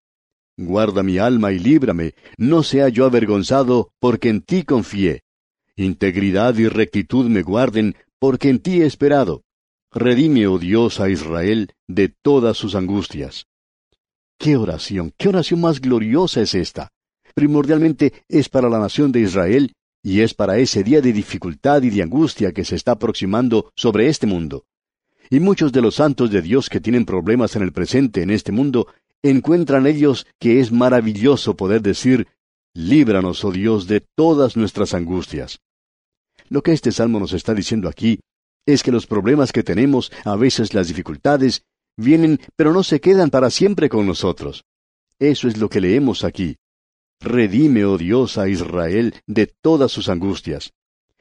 Guarda 0.57 1.03
mi 1.03 1.19
alma 1.19 1.53
y 1.53 1.59
líbrame, 1.59 2.15
no 2.37 2.63
sea 2.63 2.89
yo 2.89 3.07
avergonzado, 3.07 3.91
porque 3.99 4.29
en 4.29 4.43
ti 4.43 4.65
confié. 4.65 5.23
Integridad 5.77 6.57
y 6.59 6.69
rectitud 6.69 7.27
me 7.29 7.43
guarden, 7.43 7.97
porque 8.19 8.51
en 8.51 8.59
ti 8.59 8.83
he 8.83 8.87
esperado. 8.87 9.43
Redime, 9.91 10.47
oh 10.47 10.59
Dios, 10.59 11.01
a 11.01 11.09
Israel 11.09 11.73
de 11.89 12.09
todas 12.09 12.57
sus 12.57 12.75
angustias. 12.75 13.47
¡Qué 14.39 14.57
oración! 14.57 15.13
¡Qué 15.17 15.29
oración 15.29 15.61
más 15.61 15.81
gloriosa 15.81 16.41
es 16.41 16.55
esta! 16.55 16.89
Primordialmente 17.35 18.25
es 18.29 18.49
para 18.49 18.69
la 18.69 18.79
nación 18.79 19.13
de 19.13 19.21
Israel 19.21 19.73
y 20.03 20.21
es 20.21 20.35
para 20.35 20.59
ese 20.59 20.83
día 20.83 21.01
de 21.01 21.13
dificultad 21.13 21.83
y 21.83 21.91
de 21.91 22.03
angustia 22.03 22.53
que 22.53 22.65
se 22.65 22.77
está 22.77 22.93
aproximando 22.93 23.71
sobre 23.77 24.09
este 24.09 24.27
mundo. 24.27 24.65
Y 25.31 25.41
muchos 25.41 25.73
de 25.73 25.81
los 25.81 25.95
santos 25.95 26.31
de 26.31 26.43
Dios 26.43 26.69
que 26.69 26.81
tienen 26.81 27.07
problemas 27.07 27.57
en 27.57 27.63
el 27.63 27.73
presente 27.73 28.23
en 28.23 28.31
este 28.31 28.53
mundo 28.53 28.89
encuentran 29.23 29.87
ellos 29.87 30.27
que 30.39 30.61
es 30.61 30.73
maravilloso 30.73 31.57
poder 31.57 31.83
decir, 31.83 32.27
Líbranos, 32.75 33.45
oh 33.45 33.53
Dios, 33.53 33.87
de 33.87 34.01
todas 34.01 34.57
nuestras 34.57 34.95
angustias. 34.95 35.61
Lo 36.49 36.63
que 36.63 36.73
este 36.73 36.91
salmo 36.91 37.21
nos 37.21 37.35
está 37.35 37.55
diciendo 37.55 37.89
aquí 37.89 38.21
es 38.65 38.83
que 38.83 38.93
los 38.93 39.07
problemas 39.07 39.53
que 39.53 39.63
tenemos, 39.63 40.11
a 40.25 40.37
veces 40.37 40.73
las 40.73 40.89
dificultades, 40.89 41.65
vienen 41.97 42.41
pero 42.57 42.73
no 42.73 42.83
se 42.83 43.01
quedan 43.01 43.29
para 43.29 43.51
siempre 43.51 43.91
con 43.91 44.07
nosotros. 44.07 44.65
Eso 45.19 45.49
es 45.49 45.59
lo 45.59 45.69
que 45.69 45.81
leemos 45.81 46.25
aquí. 46.25 46.57
Redime, 47.21 47.85
oh 47.85 47.99
Dios, 47.99 48.39
a 48.39 48.49
Israel 48.49 49.15
de 49.27 49.47
todas 49.47 49.93
sus 49.93 50.09
angustias. 50.09 50.73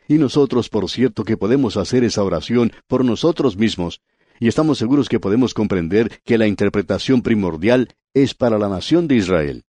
Y 0.07 0.15
nosotros, 0.15 0.69
por 0.69 0.89
cierto, 0.89 1.23
que 1.25 1.37
podemos 1.37 1.77
hacer 1.77 2.03
esa 2.03 2.23
oración 2.23 2.71
por 2.87 3.03
nosotros 3.03 3.57
mismos, 3.57 4.01
y 4.41 4.47
estamos 4.47 4.79
seguros 4.79 5.07
que 5.07 5.19
podemos 5.19 5.53
comprender 5.53 6.19
que 6.25 6.39
la 6.39 6.47
interpretación 6.47 7.21
primordial 7.21 7.93
es 8.11 8.33
para 8.33 8.57
la 8.57 8.69
nación 8.69 9.07
de 9.07 9.15
Israel. 9.15 9.65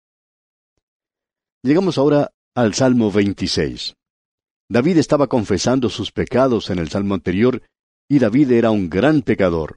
Llegamos 1.65 1.99
ahora 1.99 2.31
al 2.55 2.73
Salmo 2.75 3.11
26. 3.11 3.97
David 4.69 4.99
estaba 4.99 5.27
confesando 5.27 5.91
sus 5.91 6.13
pecados 6.13 6.71
en 6.71 6.79
el 6.79 6.89
Salmo 6.89 7.15
anterior, 7.15 7.63
y 8.09 8.21
David 8.21 8.53
era 8.53 8.71
un 8.71 8.89
gran 8.89 9.23
pecador. 9.23 9.75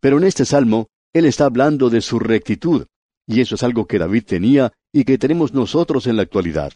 Pero 0.00 0.16
en 0.16 0.24
este 0.24 0.46
Salmo, 0.46 0.88
él 1.12 1.26
está 1.26 1.44
hablando 1.44 1.90
de 1.90 2.00
su 2.00 2.18
rectitud, 2.18 2.86
y 3.26 3.42
eso 3.42 3.56
es 3.56 3.62
algo 3.62 3.86
que 3.86 3.98
David 3.98 4.24
tenía 4.24 4.72
y 4.90 5.04
que 5.04 5.18
tenemos 5.18 5.52
nosotros 5.52 6.06
en 6.06 6.16
la 6.16 6.22
actualidad. 6.22 6.72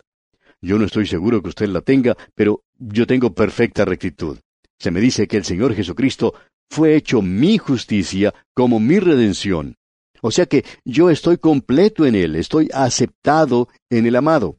Yo 0.60 0.78
no 0.78 0.84
estoy 0.84 1.06
seguro 1.06 1.42
que 1.42 1.48
usted 1.48 1.68
la 1.68 1.80
tenga, 1.80 2.14
pero 2.34 2.62
yo 2.78 3.06
tengo 3.06 3.32
perfecta 3.32 3.86
rectitud. 3.86 4.38
Se 4.78 4.90
me 4.90 5.00
dice 5.00 5.26
que 5.26 5.38
el 5.38 5.44
Señor 5.44 5.74
Jesucristo 5.74 6.34
fue 6.70 6.94
hecho 6.96 7.22
mi 7.22 7.58
justicia 7.58 8.34
como 8.54 8.80
mi 8.80 8.98
redención. 8.98 9.76
O 10.20 10.30
sea 10.30 10.46
que 10.46 10.64
yo 10.84 11.10
estoy 11.10 11.38
completo 11.38 12.04
en 12.04 12.14
Él, 12.14 12.36
estoy 12.36 12.68
aceptado 12.72 13.68
en 13.90 14.06
el 14.06 14.16
amado. 14.16 14.58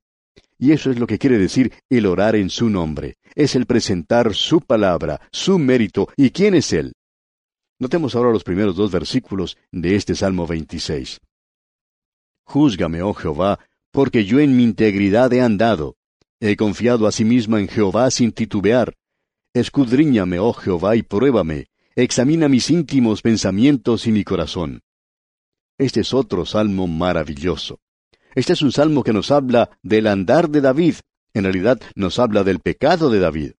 Y 0.57 0.71
eso 0.71 0.91
es 0.91 0.99
lo 0.99 1.07
que 1.07 1.17
quiere 1.17 1.37
decir 1.37 1.73
el 1.89 2.05
orar 2.05 2.35
en 2.35 2.49
su 2.49 2.69
nombre. 2.69 3.17
Es 3.35 3.55
el 3.55 3.65
presentar 3.65 4.33
su 4.33 4.61
palabra, 4.61 5.21
su 5.31 5.57
mérito 5.57 6.09
y 6.17 6.31
quién 6.31 6.53
es 6.53 6.73
Él. 6.73 6.93
Notemos 7.79 8.15
ahora 8.15 8.31
los 8.31 8.43
primeros 8.43 8.75
dos 8.75 8.91
versículos 8.91 9.57
de 9.71 9.95
este 9.95 10.15
Salmo 10.15 10.45
26. 10.45 11.21
Júzgame, 12.45 13.01
oh 13.01 13.13
Jehová, 13.13 13.59
porque 13.91 14.25
yo 14.25 14.39
en 14.39 14.57
mi 14.57 14.63
integridad 14.63 15.31
he 15.31 15.41
andado. 15.41 15.95
He 16.41 16.55
confiado 16.57 17.07
asimismo 17.07 17.57
en 17.57 17.67
Jehová 17.67 18.11
sin 18.11 18.31
titubear. 18.33 18.95
Escudriñame, 19.53 20.39
oh 20.39 20.53
Jehová, 20.53 20.95
y 20.95 21.03
pruébame, 21.03 21.67
examina 21.95 22.47
mis 22.47 22.69
íntimos 22.69 23.21
pensamientos 23.21 24.07
y 24.07 24.11
mi 24.11 24.23
corazón. 24.23 24.81
Este 25.77 26.01
es 26.01 26.13
otro 26.13 26.45
salmo 26.45 26.87
maravilloso. 26.87 27.79
Este 28.35 28.53
es 28.53 28.61
un 28.61 28.71
salmo 28.71 29.03
que 29.03 29.13
nos 29.13 29.31
habla 29.31 29.69
del 29.81 30.07
andar 30.07 30.49
de 30.49 30.61
David, 30.61 30.95
en 31.33 31.43
realidad 31.43 31.79
nos 31.95 32.19
habla 32.19 32.43
del 32.43 32.59
pecado 32.59 33.09
de 33.09 33.19
David. 33.19 33.51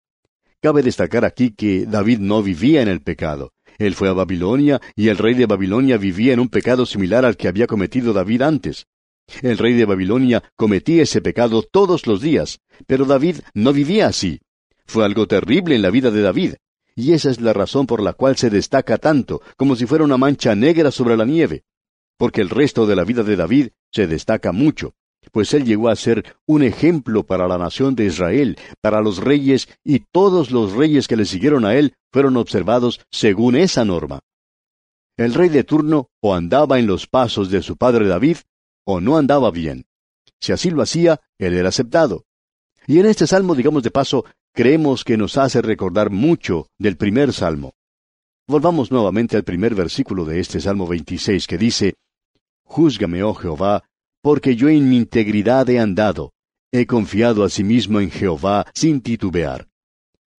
Cabe 0.61 0.83
destacar 0.83 1.25
aquí 1.25 1.53
que 1.53 1.87
David 1.87 2.19
no 2.19 2.43
vivía 2.43 2.83
en 2.83 2.89
el 2.89 3.01
pecado. 3.01 3.53
Él 3.79 3.95
fue 3.95 4.09
a 4.11 4.13
Babilonia 4.13 4.81
y 4.95 5.09
el 5.09 5.17
rey 5.17 5.35
de 5.35 5.47
Babilonia 5.47 5.97
vivía 5.97 6.35
en 6.35 6.41
un 6.41 6.51
pecado 6.51 6.85
similar 6.85 7.25
al 7.25 7.37
que 7.37 7.49
había 7.49 7.67
cometido 7.67 8.13
David 8.13 8.43
antes. 8.43 8.87
El 9.43 9.57
rey 9.57 9.75
de 9.75 9.87
Babilonia 9.87 10.43
cometía 10.57 11.03
ese 11.03 11.23
pecado 11.23 11.63
todos 11.63 12.07
los 12.07 12.21
días, 12.21 12.61
pero 12.87 13.07
David 13.07 13.37
no 13.55 13.73
vivía 13.73 14.09
así. 14.09 14.41
Fue 14.87 15.05
algo 15.05 15.27
terrible 15.27 15.77
en 15.77 15.83
la 15.83 15.91
vida 15.91 16.11
de 16.11 16.21
David, 16.21 16.55
y 17.01 17.15
esa 17.15 17.31
es 17.31 17.41
la 17.41 17.53
razón 17.53 17.87
por 17.87 18.03
la 18.03 18.13
cual 18.13 18.37
se 18.37 18.51
destaca 18.51 18.99
tanto, 18.99 19.41
como 19.57 19.75
si 19.75 19.87
fuera 19.87 20.05
una 20.05 20.19
mancha 20.19 20.55
negra 20.55 20.91
sobre 20.91 21.17
la 21.17 21.25
nieve, 21.25 21.65
porque 22.19 22.43
el 22.43 22.51
resto 22.51 22.87
de 22.87 22.95
la 22.95 23.05
vida 23.05 23.23
de 23.23 23.37
David 23.37 23.69
se 23.91 24.07
destaca 24.07 24.53
mucho, 24.53 24.95
pues 25.33 25.55
él 25.55 25.65
llegó 25.65 25.89
a 25.89 25.97
ser 25.97 26.37
un 26.47 26.63
ejemplo 26.63 27.25
para 27.25 27.49
la 27.49 27.59
nación 27.59 27.95
de 27.95 28.05
Israel, 28.05 28.59
para 28.81 29.01
los 29.01 29.19
reyes, 29.19 29.69
y 29.85 30.01
todos 30.01 30.51
los 30.51 30.73
reyes 30.73 31.09
que 31.09 31.17
le 31.17 31.25
siguieron 31.25 31.65
a 31.65 31.75
él 31.75 31.95
fueron 32.13 32.37
observados 32.37 33.01
según 33.11 33.57
esa 33.57 33.85
norma. 33.85 34.21
El 35.17 35.35
rey 35.35 35.49
de 35.49 35.65
turno 35.65 36.09
o 36.21 36.35
andaba 36.35 36.79
en 36.79 36.87
los 36.87 37.07
pasos 37.07 37.51
de 37.51 37.63
su 37.63 37.77
padre 37.77 38.07
David, 38.07 38.39
o 38.85 39.01
no 39.01 39.17
andaba 39.17 39.51
bien. 39.51 39.87
Si 40.41 40.53
así 40.53 40.71
lo 40.71 40.83
hacía, 40.83 41.21
él 41.39 41.55
era 41.55 41.69
aceptado. 41.69 42.25
Y 42.87 42.99
en 42.99 43.07
este 43.07 43.27
salmo, 43.27 43.55
digamos 43.55 43.83
de 43.83 43.91
paso, 43.91 44.25
creemos 44.53 45.05
que 45.05 45.17
nos 45.17 45.37
hace 45.37 45.63
recordar 45.63 46.11
mucho 46.11 46.69
del 46.79 46.97
primer 46.97 47.33
salmo. 47.33 47.75
Volvamos 48.49 48.91
nuevamente 48.91 49.37
al 49.37 49.45
primer 49.45 49.75
versículo 49.75 50.25
de 50.25 50.41
este 50.41 50.61
Salmo 50.61 50.87
26 50.87 51.47
que 51.47 51.57
dice, 51.57 51.95
Júzgame, 52.65 53.23
oh 53.23 53.35
Jehová, 53.35 53.85
porque 54.23 54.57
yo 54.57 54.69
en 54.69 54.89
mi 54.89 54.97
integridad 54.97 55.69
he 55.71 55.79
andado. 55.79 56.33
He 56.73 56.87
confiado 56.87 57.45
asimismo 57.45 58.01
en 58.01 58.11
Jehová 58.11 58.67
sin 58.75 59.01
titubear. 59.01 59.69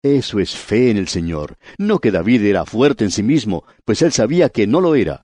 Eso 0.04 0.40
es 0.40 0.56
fe 0.56 0.90
en 0.90 0.98
el 0.98 1.08
Señor. 1.08 1.58
No 1.78 2.00
que 2.00 2.12
David 2.12 2.44
era 2.44 2.66
fuerte 2.66 3.04
en 3.04 3.12
sí 3.12 3.24
mismo, 3.24 3.66
pues 3.86 4.02
él 4.02 4.12
sabía 4.12 4.50
que 4.50 4.68
no 4.68 4.82
lo 4.82 4.96
era. 4.96 5.24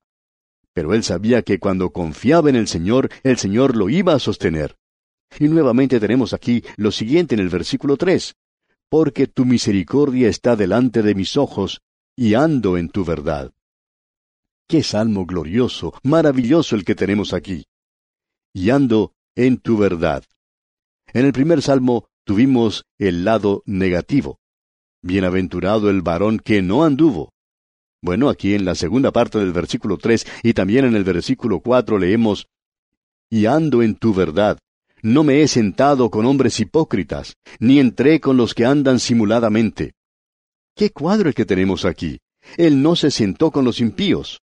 Pero 0.74 0.94
él 0.94 1.04
sabía 1.04 1.42
que 1.42 1.60
cuando 1.60 1.92
confiaba 1.92 2.50
en 2.50 2.56
el 2.56 2.68
Señor, 2.68 3.10
el 3.24 3.38
Señor 3.38 3.76
lo 3.76 3.90
iba 3.90 4.14
a 4.14 4.20
sostener. 4.20 4.76
Y 5.40 5.48
nuevamente 5.48 6.00
tenemos 6.00 6.34
aquí 6.34 6.64
lo 6.78 6.92
siguiente 6.92 7.36
en 7.36 7.42
el 7.42 7.50
versículo 7.50 7.98
tres 7.98 8.36
porque 8.90 9.28
tu 9.28 9.46
misericordia 9.46 10.30
está 10.30 10.56
delante 10.56 11.02
de 11.02 11.16
mis 11.16 11.38
ojos, 11.38 11.82
y 12.16 12.34
ando 12.34 12.78
en 12.78 12.90
tu 12.90 13.04
verdad. 13.06 13.52
Qué 14.68 14.84
salmo 14.84 15.26
glorioso, 15.26 15.94
maravilloso 16.04 16.76
el 16.76 16.84
que 16.84 16.96
tenemos 16.96 17.34
aquí. 17.34 17.66
Y 18.54 18.70
ando 18.70 19.14
en 19.36 19.58
tu 19.58 19.78
verdad. 19.78 20.24
En 21.14 21.26
el 21.26 21.32
primer 21.32 21.62
salmo 21.62 22.10
tuvimos 22.26 22.86
el 22.98 23.24
lado 23.24 23.64
negativo. 23.66 24.40
Bienaventurado 25.02 25.90
el 25.90 26.02
varón 26.02 26.40
que 26.40 26.62
no 26.62 26.84
anduvo. 26.84 27.32
Bueno, 28.02 28.30
aquí 28.30 28.56
en 28.56 28.66
la 28.66 28.76
segunda 28.76 29.12
parte 29.12 29.40
del 29.40 29.54
versículo 29.54 29.98
tres 29.98 30.26
y 30.44 30.54
también 30.54 30.86
en 30.86 30.96
el 30.96 31.04
versículo 31.04 31.62
cuatro 31.62 31.98
leemos, 31.98 32.48
Y 33.30 33.46
ando 33.46 33.82
en 33.84 33.96
tu 33.96 34.14
verdad. 34.14 34.58
No 35.02 35.24
me 35.24 35.42
he 35.42 35.48
sentado 35.48 36.10
con 36.10 36.26
hombres 36.26 36.60
hipócritas, 36.60 37.36
ni 37.60 37.80
entré 37.80 38.20
con 38.20 38.36
los 38.36 38.54
que 38.54 38.66
andan 38.66 39.00
simuladamente. 39.00 39.94
¿Qué 40.76 40.92
cuadro 40.92 41.30
el 41.30 41.36
que 41.36 41.46
tenemos 41.46 41.86
aquí? 41.86 42.20
Él 42.58 42.82
no 42.82 42.96
se 42.96 43.12
sentó 43.12 43.52
con 43.52 43.66
los 43.66 43.80
impíos. 43.80 44.42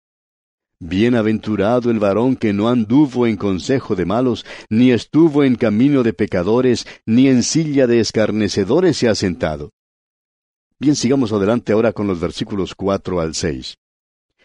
Bienaventurado 0.81 1.91
el 1.91 1.99
varón 1.99 2.37
que 2.37 2.53
no 2.53 2.69
anduvo 2.69 3.27
en 3.27 3.37
consejo 3.37 3.95
de 3.95 4.07
malos, 4.07 4.47
ni 4.71 4.93
estuvo 4.93 5.45
en 5.45 5.55
camino 5.55 6.03
de 6.03 6.15
pecadores, 6.15 6.87
ni 7.05 7.29
en 7.29 7.43
silla 7.43 7.87
de 7.87 8.01
escarnecedores 8.01 8.97
se 8.97 9.09
ha 9.09 9.15
sentado. 9.15 9.73
Bien, 10.79 10.97
sigamos 10.97 11.33
adelante 11.33 11.73
ahora 11.73 11.93
con 11.93 12.07
los 12.07 12.19
versículos 12.19 12.75
cuatro 12.75 13.21
al 13.21 13.35
seis. 13.35 13.77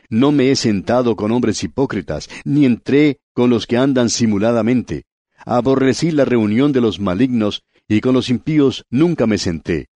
No 0.09 0.31
me 0.31 0.51
he 0.51 0.55
sentado 0.55 1.15
con 1.15 1.31
hombres 1.31 1.63
hipócritas, 1.63 2.29
ni 2.43 2.65
entré 2.65 3.21
con 3.33 3.49
los 3.49 3.65
que 3.65 3.77
andan 3.77 4.09
simuladamente. 4.09 5.05
Aborrecí 5.45 6.11
la 6.11 6.25
reunión 6.25 6.71
de 6.71 6.81
los 6.81 6.99
malignos, 6.99 7.63
y 7.87 8.01
con 8.01 8.13
los 8.13 8.29
impíos 8.29 8.85
nunca 8.89 9.27
me 9.27 9.37
senté. 9.37 9.89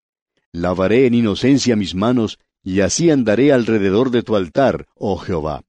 Lavaré 0.52 1.06
en 1.06 1.14
inocencia 1.14 1.76
mis 1.76 1.96
manos, 1.96 2.40
y 2.64 2.82
así 2.82 3.10
andaré 3.10 3.54
alrededor 3.54 4.12
de 4.12 4.24
tu 4.24 4.36
altar, 4.36 4.88
oh 4.96 5.18
Jehová. 5.18 5.64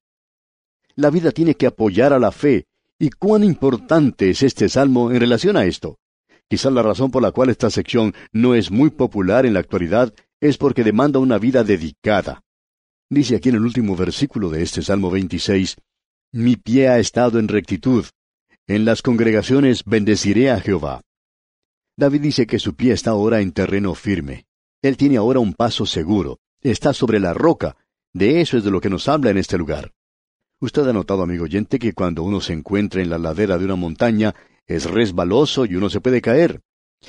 La 0.96 1.10
vida 1.10 1.30
tiene 1.30 1.54
que 1.54 1.66
apoyar 1.66 2.12
a 2.12 2.18
la 2.18 2.32
fe, 2.32 2.66
y 2.98 3.10
cuán 3.10 3.44
importante 3.44 4.30
es 4.30 4.42
este 4.42 4.68
salmo 4.68 5.10
en 5.10 5.20
relación 5.20 5.56
a 5.56 5.64
esto. 5.64 5.98
Quizá 6.48 6.70
la 6.70 6.82
razón 6.82 7.10
por 7.10 7.22
la 7.22 7.30
cual 7.30 7.48
esta 7.48 7.70
sección 7.70 8.12
no 8.32 8.54
es 8.54 8.70
muy 8.70 8.90
popular 8.90 9.46
en 9.46 9.54
la 9.54 9.60
actualidad 9.60 10.12
es 10.40 10.58
porque 10.58 10.82
demanda 10.82 11.18
una 11.18 11.38
vida 11.38 11.62
dedicada. 11.64 12.42
Dice 13.08 13.36
aquí 13.36 13.50
en 13.50 13.56
el 13.56 13.62
último 13.62 13.96
versículo 13.96 14.50
de 14.50 14.62
este 14.62 14.82
Salmo 14.82 15.10
26, 15.10 15.76
Mi 16.32 16.56
pie 16.56 16.88
ha 16.88 16.98
estado 16.98 17.38
en 17.38 17.48
rectitud, 17.48 18.04
en 18.70 18.84
las 18.84 19.02
congregaciones 19.02 19.82
bendeciré 19.84 20.52
a 20.52 20.60
Jehová. 20.60 21.00
David 21.96 22.20
dice 22.20 22.46
que 22.46 22.60
su 22.60 22.76
pie 22.76 22.92
está 22.92 23.10
ahora 23.10 23.40
en 23.40 23.50
terreno 23.50 23.96
firme. 23.96 24.46
Él 24.80 24.96
tiene 24.96 25.16
ahora 25.16 25.40
un 25.40 25.54
paso 25.54 25.86
seguro, 25.86 26.38
está 26.60 26.92
sobre 26.92 27.18
la 27.18 27.34
roca. 27.34 27.76
De 28.12 28.40
eso 28.40 28.56
es 28.56 28.62
de 28.62 28.70
lo 28.70 28.80
que 28.80 28.88
nos 28.88 29.08
habla 29.08 29.30
en 29.30 29.38
este 29.38 29.58
lugar. 29.58 29.90
Usted 30.60 30.86
ha 30.86 30.92
notado, 30.92 31.24
amigo 31.24 31.44
oyente, 31.44 31.80
que 31.80 31.94
cuando 31.94 32.22
uno 32.22 32.40
se 32.40 32.52
encuentra 32.52 33.02
en 33.02 33.10
la 33.10 33.18
ladera 33.18 33.58
de 33.58 33.64
una 33.64 33.74
montaña, 33.74 34.36
es 34.68 34.88
resbaloso 34.88 35.64
y 35.64 35.74
uno 35.74 35.90
se 35.90 36.00
puede 36.00 36.20
caer. 36.20 36.60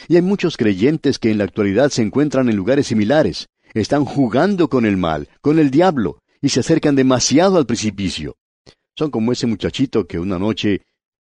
Y 0.08 0.16
hay 0.16 0.24
muchos 0.24 0.58
creyentes 0.58 1.20
que 1.20 1.30
en 1.30 1.38
la 1.38 1.44
actualidad 1.44 1.92
se 1.92 2.02
encuentran 2.02 2.50
en 2.50 2.56
lugares 2.56 2.88
similares. 2.88 3.50
Están 3.76 4.04
jugando 4.04 4.68
con 4.68 4.84
el 4.88 4.98
mal, 4.98 5.30
con 5.42 5.60
el 5.60 5.70
diablo, 5.70 6.24
y 6.42 6.50
se 6.50 6.62
acercan 6.62 6.96
demasiado 6.96 7.60
al 7.60 7.68
precipicio. 7.68 8.36
Son 8.96 9.12
como 9.12 9.32
ese 9.32 9.46
muchachito 9.46 10.08
que 10.08 10.18
una 10.18 10.40
noche 10.40 10.82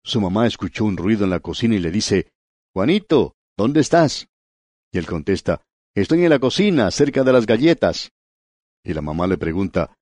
su 0.03 0.21
mamá 0.21 0.47
escuchó 0.47 0.85
un 0.85 0.97
ruido 0.97 1.25
en 1.25 1.31
la 1.31 1.41
cocina 1.41 1.75
y 1.75 1.79
le 1.79 1.91
dice, 1.91 2.33
Juanito, 2.73 3.35
¿dónde 3.57 3.81
estás? 3.81 4.29
Y 4.93 4.99
él 4.99 5.07
contesta, 5.07 5.63
Estoy 5.95 6.23
en 6.23 6.31
la 6.31 6.39
cocina, 6.39 6.91
cerca 6.91 7.25
de 7.25 7.33
las 7.33 7.47
galletas. 7.47 8.13
Y 8.85 8.95
la 8.95 9.03
mamá 9.03 9.27
le 9.27 9.39
pregunta, 9.39 9.97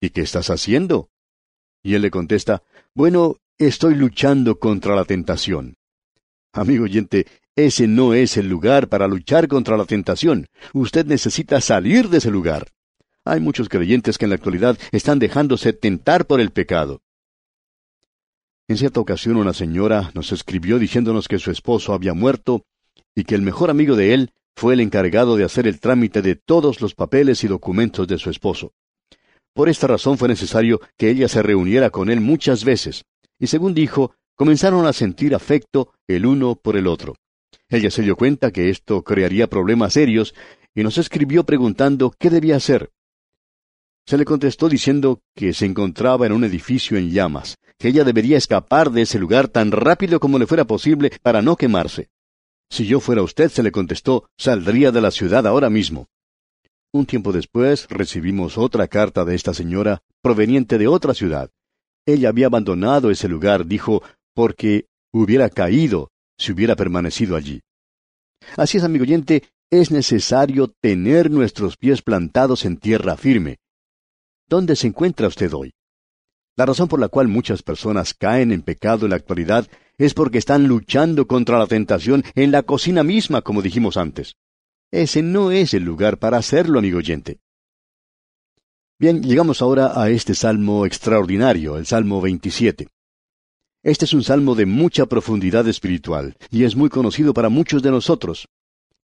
¿Y 0.00 0.10
qué 0.10 0.22
estás 0.22 0.50
haciendo? 0.50 1.10
Y 1.82 1.94
él 1.94 2.02
le 2.02 2.10
contesta, 2.10 2.62
Bueno, 2.94 3.36
estoy 3.58 3.94
luchando 3.94 4.58
contra 4.58 4.94
la 4.94 5.04
tentación. 5.04 5.76
Amigo 6.52 6.84
oyente, 6.84 7.26
ese 7.56 7.86
no 7.86 8.14
es 8.14 8.36
el 8.36 8.48
lugar 8.48 8.88
para 8.88 9.08
luchar 9.08 9.48
contra 9.48 9.76
la 9.76 9.84
tentación. 9.84 10.46
Usted 10.72 11.06
necesita 11.06 11.60
salir 11.60 12.08
de 12.08 12.18
ese 12.18 12.30
lugar. 12.30 12.68
Hay 13.24 13.40
muchos 13.40 13.68
creyentes 13.68 14.18
que 14.18 14.24
en 14.24 14.30
la 14.30 14.36
actualidad 14.36 14.78
están 14.92 15.18
dejándose 15.18 15.72
tentar 15.72 16.26
por 16.26 16.40
el 16.40 16.50
pecado. 16.50 17.02
En 18.70 18.76
cierta 18.76 19.00
ocasión 19.00 19.36
una 19.36 19.52
señora 19.52 20.12
nos 20.14 20.30
escribió 20.30 20.78
diciéndonos 20.78 21.26
que 21.26 21.40
su 21.40 21.50
esposo 21.50 21.92
había 21.92 22.14
muerto 22.14 22.62
y 23.16 23.24
que 23.24 23.34
el 23.34 23.42
mejor 23.42 23.68
amigo 23.68 23.96
de 23.96 24.14
él 24.14 24.30
fue 24.54 24.74
el 24.74 24.80
encargado 24.80 25.34
de 25.34 25.42
hacer 25.42 25.66
el 25.66 25.80
trámite 25.80 26.22
de 26.22 26.36
todos 26.36 26.80
los 26.80 26.94
papeles 26.94 27.42
y 27.42 27.48
documentos 27.48 28.06
de 28.06 28.16
su 28.16 28.30
esposo. 28.30 28.72
Por 29.54 29.68
esta 29.68 29.88
razón 29.88 30.18
fue 30.18 30.28
necesario 30.28 30.80
que 30.96 31.10
ella 31.10 31.26
se 31.26 31.42
reuniera 31.42 31.90
con 31.90 32.10
él 32.10 32.20
muchas 32.20 32.64
veces, 32.64 33.06
y 33.40 33.48
según 33.48 33.74
dijo, 33.74 34.14
comenzaron 34.36 34.86
a 34.86 34.92
sentir 34.92 35.34
afecto 35.34 35.92
el 36.06 36.24
uno 36.24 36.54
por 36.54 36.76
el 36.76 36.86
otro. 36.86 37.16
Ella 37.68 37.90
se 37.90 38.02
dio 38.02 38.14
cuenta 38.14 38.52
que 38.52 38.70
esto 38.70 39.02
crearía 39.02 39.48
problemas 39.48 39.94
serios 39.94 40.32
y 40.76 40.84
nos 40.84 40.96
escribió 40.96 41.42
preguntando 41.42 42.14
qué 42.16 42.30
debía 42.30 42.54
hacer. 42.54 42.92
Se 44.10 44.18
le 44.18 44.24
contestó 44.24 44.68
diciendo 44.68 45.20
que 45.36 45.52
se 45.52 45.66
encontraba 45.66 46.26
en 46.26 46.32
un 46.32 46.42
edificio 46.42 46.98
en 46.98 47.12
llamas, 47.12 47.58
que 47.78 47.86
ella 47.86 48.02
debería 48.02 48.38
escapar 48.38 48.90
de 48.90 49.02
ese 49.02 49.20
lugar 49.20 49.46
tan 49.46 49.70
rápido 49.70 50.18
como 50.18 50.36
le 50.36 50.48
fuera 50.48 50.64
posible 50.64 51.12
para 51.22 51.42
no 51.42 51.54
quemarse. 51.54 52.08
Si 52.68 52.86
yo 52.86 52.98
fuera 52.98 53.22
usted, 53.22 53.50
se 53.50 53.62
le 53.62 53.70
contestó, 53.70 54.28
saldría 54.36 54.90
de 54.90 55.00
la 55.00 55.12
ciudad 55.12 55.46
ahora 55.46 55.70
mismo. 55.70 56.08
Un 56.92 57.06
tiempo 57.06 57.30
después 57.30 57.86
recibimos 57.88 58.58
otra 58.58 58.88
carta 58.88 59.24
de 59.24 59.36
esta 59.36 59.54
señora, 59.54 60.02
proveniente 60.22 60.76
de 60.76 60.88
otra 60.88 61.14
ciudad. 61.14 61.52
Ella 62.04 62.30
había 62.30 62.46
abandonado 62.46 63.12
ese 63.12 63.28
lugar, 63.28 63.64
dijo, 63.64 64.02
porque 64.34 64.86
hubiera 65.12 65.50
caído 65.50 66.10
si 66.36 66.50
hubiera 66.50 66.74
permanecido 66.74 67.36
allí. 67.36 67.60
Así 68.56 68.78
es, 68.78 68.82
amigo 68.82 69.04
oyente, 69.04 69.44
es 69.70 69.92
necesario 69.92 70.66
tener 70.80 71.30
nuestros 71.30 71.76
pies 71.76 72.02
plantados 72.02 72.64
en 72.64 72.76
tierra 72.76 73.16
firme. 73.16 73.60
¿Dónde 74.50 74.74
se 74.74 74.88
encuentra 74.88 75.28
usted 75.28 75.54
hoy? 75.54 75.72
La 76.56 76.66
razón 76.66 76.88
por 76.88 76.98
la 76.98 77.06
cual 77.06 77.28
muchas 77.28 77.62
personas 77.62 78.14
caen 78.14 78.50
en 78.50 78.62
pecado 78.62 79.06
en 79.06 79.10
la 79.10 79.16
actualidad 79.16 79.68
es 79.96 80.12
porque 80.12 80.38
están 80.38 80.66
luchando 80.66 81.28
contra 81.28 81.56
la 81.56 81.68
tentación 81.68 82.24
en 82.34 82.50
la 82.50 82.64
cocina 82.64 83.04
misma, 83.04 83.42
como 83.42 83.62
dijimos 83.62 83.96
antes. 83.96 84.34
Ese 84.90 85.22
no 85.22 85.52
es 85.52 85.72
el 85.72 85.84
lugar 85.84 86.18
para 86.18 86.38
hacerlo, 86.38 86.80
amigo 86.80 86.98
oyente. 86.98 87.38
Bien, 88.98 89.22
llegamos 89.22 89.62
ahora 89.62 89.92
a 89.94 90.10
este 90.10 90.34
salmo 90.34 90.84
extraordinario, 90.84 91.78
el 91.78 91.86
Salmo 91.86 92.20
27. 92.20 92.88
Este 93.84 94.04
es 94.04 94.12
un 94.12 94.24
salmo 94.24 94.56
de 94.56 94.66
mucha 94.66 95.06
profundidad 95.06 95.68
espiritual 95.68 96.36
y 96.50 96.64
es 96.64 96.74
muy 96.74 96.88
conocido 96.88 97.32
para 97.32 97.50
muchos 97.50 97.84
de 97.84 97.92
nosotros. 97.92 98.48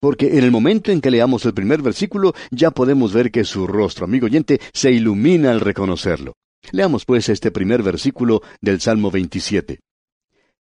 Porque 0.04 0.38
en 0.38 0.44
el 0.44 0.52
momento 0.52 0.92
en 0.92 1.00
que 1.00 1.10
leamos 1.10 1.46
el 1.46 1.54
primer 1.54 1.82
versículo 1.82 2.34
ya 2.52 2.72
podemos 2.72 3.14
ver 3.14 3.32
que 3.32 3.46
su 3.46 3.66
rostro, 3.66 4.04
amigo 4.04 4.26
oyente, 4.26 4.60
se 4.74 4.92
ilumina 4.92 5.52
al 5.52 5.62
reconocerlo. 5.62 6.34
Leamos 6.74 7.06
pues 7.06 7.30
este 7.30 7.52
primer 7.52 7.84
versículo 7.84 8.42
del 8.60 8.82
Salmo 8.82 9.12
27. 9.12 9.80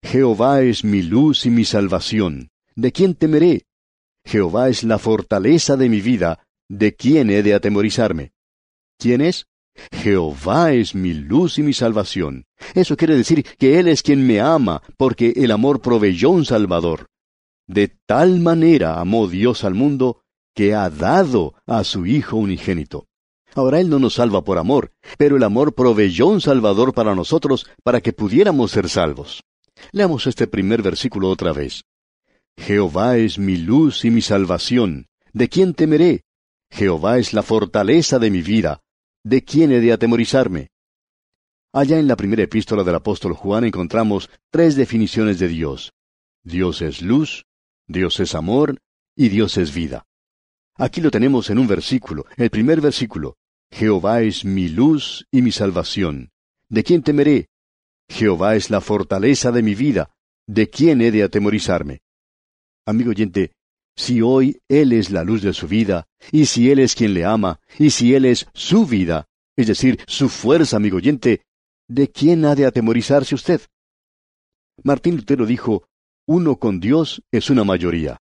Jehová 0.03 0.61
es 0.61 0.83
mi 0.83 1.01
luz 1.01 1.47
y 1.47 1.49
mi 1.49 1.65
salvación. 1.65 2.51
¿De 2.75 2.91
quién 2.91 3.15
temeré? 3.15 3.63
Jehová 4.23 4.69
es 4.69 4.83
la 4.83 4.99
fortaleza 4.99 5.75
de 5.75 5.89
mi 5.89 6.01
vida. 6.01 6.45
¿De 6.69 6.93
quién 6.93 7.31
he 7.31 7.41
de 7.41 7.55
atemorizarme? 7.55 8.33
¿Quién 8.99 9.21
es? 9.21 9.47
Jehová 9.91 10.73
es 10.73 10.93
mi 10.93 11.15
luz 11.15 11.57
y 11.57 11.63
mi 11.63 11.73
salvación. 11.73 12.45
Eso 12.75 12.95
quiere 12.95 13.15
decir 13.15 13.43
que 13.57 13.79
Él 13.79 13.87
es 13.87 14.03
quien 14.03 14.27
me 14.27 14.39
ama, 14.39 14.83
porque 14.97 15.33
el 15.35 15.49
amor 15.49 15.81
proveyó 15.81 16.29
un 16.29 16.45
Salvador. 16.45 17.07
De 17.71 17.87
tal 18.05 18.41
manera 18.41 18.99
amó 18.99 19.29
Dios 19.29 19.63
al 19.63 19.75
mundo, 19.75 20.25
que 20.53 20.75
ha 20.75 20.89
dado 20.89 21.53
a 21.65 21.85
su 21.85 22.05
Hijo 22.05 22.35
unigénito. 22.35 23.07
Ahora 23.55 23.79
Él 23.79 23.89
no 23.89 23.97
nos 23.97 24.15
salva 24.15 24.43
por 24.43 24.57
amor, 24.57 24.91
pero 25.17 25.37
el 25.37 25.43
amor 25.43 25.73
proveyó 25.73 26.27
un 26.27 26.41
Salvador 26.41 26.93
para 26.93 27.15
nosotros 27.15 27.65
para 27.81 28.01
que 28.01 28.11
pudiéramos 28.11 28.71
ser 28.71 28.89
salvos. 28.89 29.45
Leamos 29.93 30.27
este 30.27 30.47
primer 30.47 30.81
versículo 30.81 31.29
otra 31.29 31.53
vez. 31.53 31.85
Jehová 32.57 33.15
es 33.15 33.39
mi 33.39 33.55
luz 33.55 34.03
y 34.03 34.11
mi 34.11 34.21
salvación. 34.21 35.07
¿De 35.31 35.47
quién 35.47 35.73
temeré? 35.73 36.25
Jehová 36.71 37.19
es 37.19 37.31
la 37.31 37.41
fortaleza 37.41 38.19
de 38.19 38.31
mi 38.31 38.41
vida. 38.41 38.81
¿De 39.23 39.45
quién 39.45 39.71
he 39.71 39.79
de 39.79 39.93
atemorizarme? 39.93 40.71
Allá 41.71 41.99
en 41.99 42.09
la 42.09 42.17
primera 42.17 42.43
epístola 42.43 42.83
del 42.83 42.95
apóstol 42.95 43.31
Juan 43.31 43.63
encontramos 43.63 44.29
tres 44.49 44.75
definiciones 44.75 45.39
de 45.39 45.47
Dios. 45.47 45.93
Dios 46.43 46.81
es 46.81 47.01
luz, 47.01 47.45
Dios 47.91 48.19
es 48.19 48.35
amor 48.35 48.79
y 49.15 49.29
Dios 49.29 49.57
es 49.57 49.73
vida. 49.73 50.05
Aquí 50.75 51.01
lo 51.01 51.11
tenemos 51.11 51.49
en 51.49 51.59
un 51.59 51.67
versículo, 51.67 52.25
el 52.37 52.49
primer 52.49 52.81
versículo. 52.81 53.37
Jehová 53.71 54.21
es 54.21 54.43
mi 54.45 54.67
luz 54.67 55.25
y 55.31 55.41
mi 55.41 55.51
salvación. 55.51 56.31
¿De 56.69 56.83
quién 56.83 57.03
temeré? 57.03 57.49
Jehová 58.09 58.55
es 58.55 58.69
la 58.69 58.81
fortaleza 58.81 59.51
de 59.51 59.63
mi 59.63 59.75
vida. 59.75 60.11
¿De 60.47 60.69
quién 60.69 61.01
he 61.01 61.11
de 61.11 61.23
atemorizarme? 61.23 62.01
Amigo 62.85 63.11
oyente, 63.11 63.53
si 63.95 64.21
hoy 64.21 64.59
Él 64.67 64.91
es 64.93 65.11
la 65.11 65.23
luz 65.23 65.41
de 65.41 65.53
su 65.53 65.67
vida, 65.67 66.07
y 66.31 66.45
si 66.47 66.71
Él 66.71 66.79
es 66.79 66.95
quien 66.95 67.13
le 67.13 67.25
ama, 67.25 67.59
y 67.77 67.91
si 67.91 68.15
Él 68.15 68.25
es 68.25 68.47
su 68.53 68.85
vida, 68.85 69.27
es 69.55 69.67
decir, 69.67 69.99
su 70.07 70.29
fuerza, 70.29 70.77
amigo 70.77 70.97
oyente, 70.97 71.43
¿de 71.87 72.09
quién 72.09 72.45
ha 72.45 72.55
de 72.55 72.65
atemorizarse 72.65 73.35
usted? 73.35 73.61
Martín 74.83 75.17
Lutero 75.17 75.45
dijo, 75.45 75.87
uno 76.31 76.55
con 76.55 76.79
Dios 76.79 77.21
es 77.29 77.49
una 77.49 77.65
mayoría. 77.65 78.17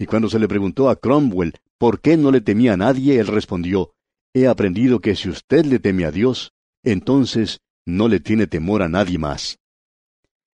Y 0.00 0.06
cuando 0.06 0.28
se 0.28 0.40
le 0.40 0.48
preguntó 0.48 0.90
a 0.90 0.96
Cromwell 0.96 1.54
por 1.78 2.00
qué 2.00 2.16
no 2.16 2.32
le 2.32 2.40
temía 2.40 2.72
a 2.72 2.76
nadie, 2.76 3.20
él 3.20 3.28
respondió, 3.28 3.92
he 4.34 4.48
aprendido 4.48 5.00
que 5.00 5.14
si 5.14 5.28
usted 5.28 5.64
le 5.64 5.78
teme 5.78 6.06
a 6.06 6.10
Dios, 6.10 6.52
entonces 6.82 7.60
no 7.86 8.08
le 8.08 8.18
tiene 8.18 8.48
temor 8.48 8.82
a 8.82 8.88
nadie 8.88 9.18
más. 9.18 9.60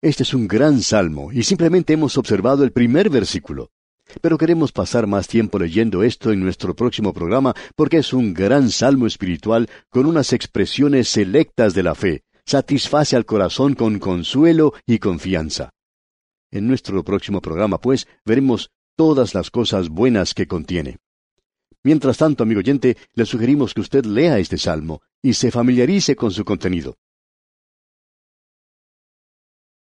Este 0.02 0.24
es 0.24 0.34
un 0.34 0.48
gran 0.48 0.82
salmo, 0.82 1.30
y 1.32 1.44
simplemente 1.44 1.92
hemos 1.92 2.18
observado 2.18 2.64
el 2.64 2.72
primer 2.72 3.08
versículo. 3.08 3.70
Pero 4.20 4.36
queremos 4.36 4.72
pasar 4.72 5.06
más 5.06 5.28
tiempo 5.28 5.60
leyendo 5.60 6.02
esto 6.02 6.32
en 6.32 6.40
nuestro 6.40 6.74
próximo 6.74 7.12
programa 7.12 7.54
porque 7.76 7.98
es 7.98 8.12
un 8.12 8.34
gran 8.34 8.68
salmo 8.70 9.06
espiritual 9.06 9.68
con 9.90 10.06
unas 10.06 10.32
expresiones 10.32 11.08
selectas 11.08 11.72
de 11.72 11.84
la 11.84 11.94
fe, 11.94 12.24
satisface 12.44 13.14
al 13.14 13.26
corazón 13.26 13.74
con 13.74 14.00
consuelo 14.00 14.74
y 14.86 14.98
confianza. 14.98 15.70
En 16.50 16.66
nuestro 16.66 17.04
próximo 17.04 17.40
programa, 17.40 17.80
pues, 17.80 18.08
veremos 18.24 18.70
todas 18.96 19.34
las 19.34 19.50
cosas 19.50 19.88
buenas 19.88 20.34
que 20.34 20.46
contiene. 20.46 20.98
Mientras 21.82 22.18
tanto, 22.18 22.42
amigo 22.42 22.58
oyente, 22.58 22.96
le 23.14 23.24
sugerimos 23.24 23.72
que 23.72 23.80
usted 23.80 24.04
lea 24.04 24.38
este 24.38 24.58
salmo 24.58 25.00
y 25.22 25.34
se 25.34 25.50
familiarice 25.50 26.16
con 26.16 26.30
su 26.30 26.44
contenido. 26.44 26.96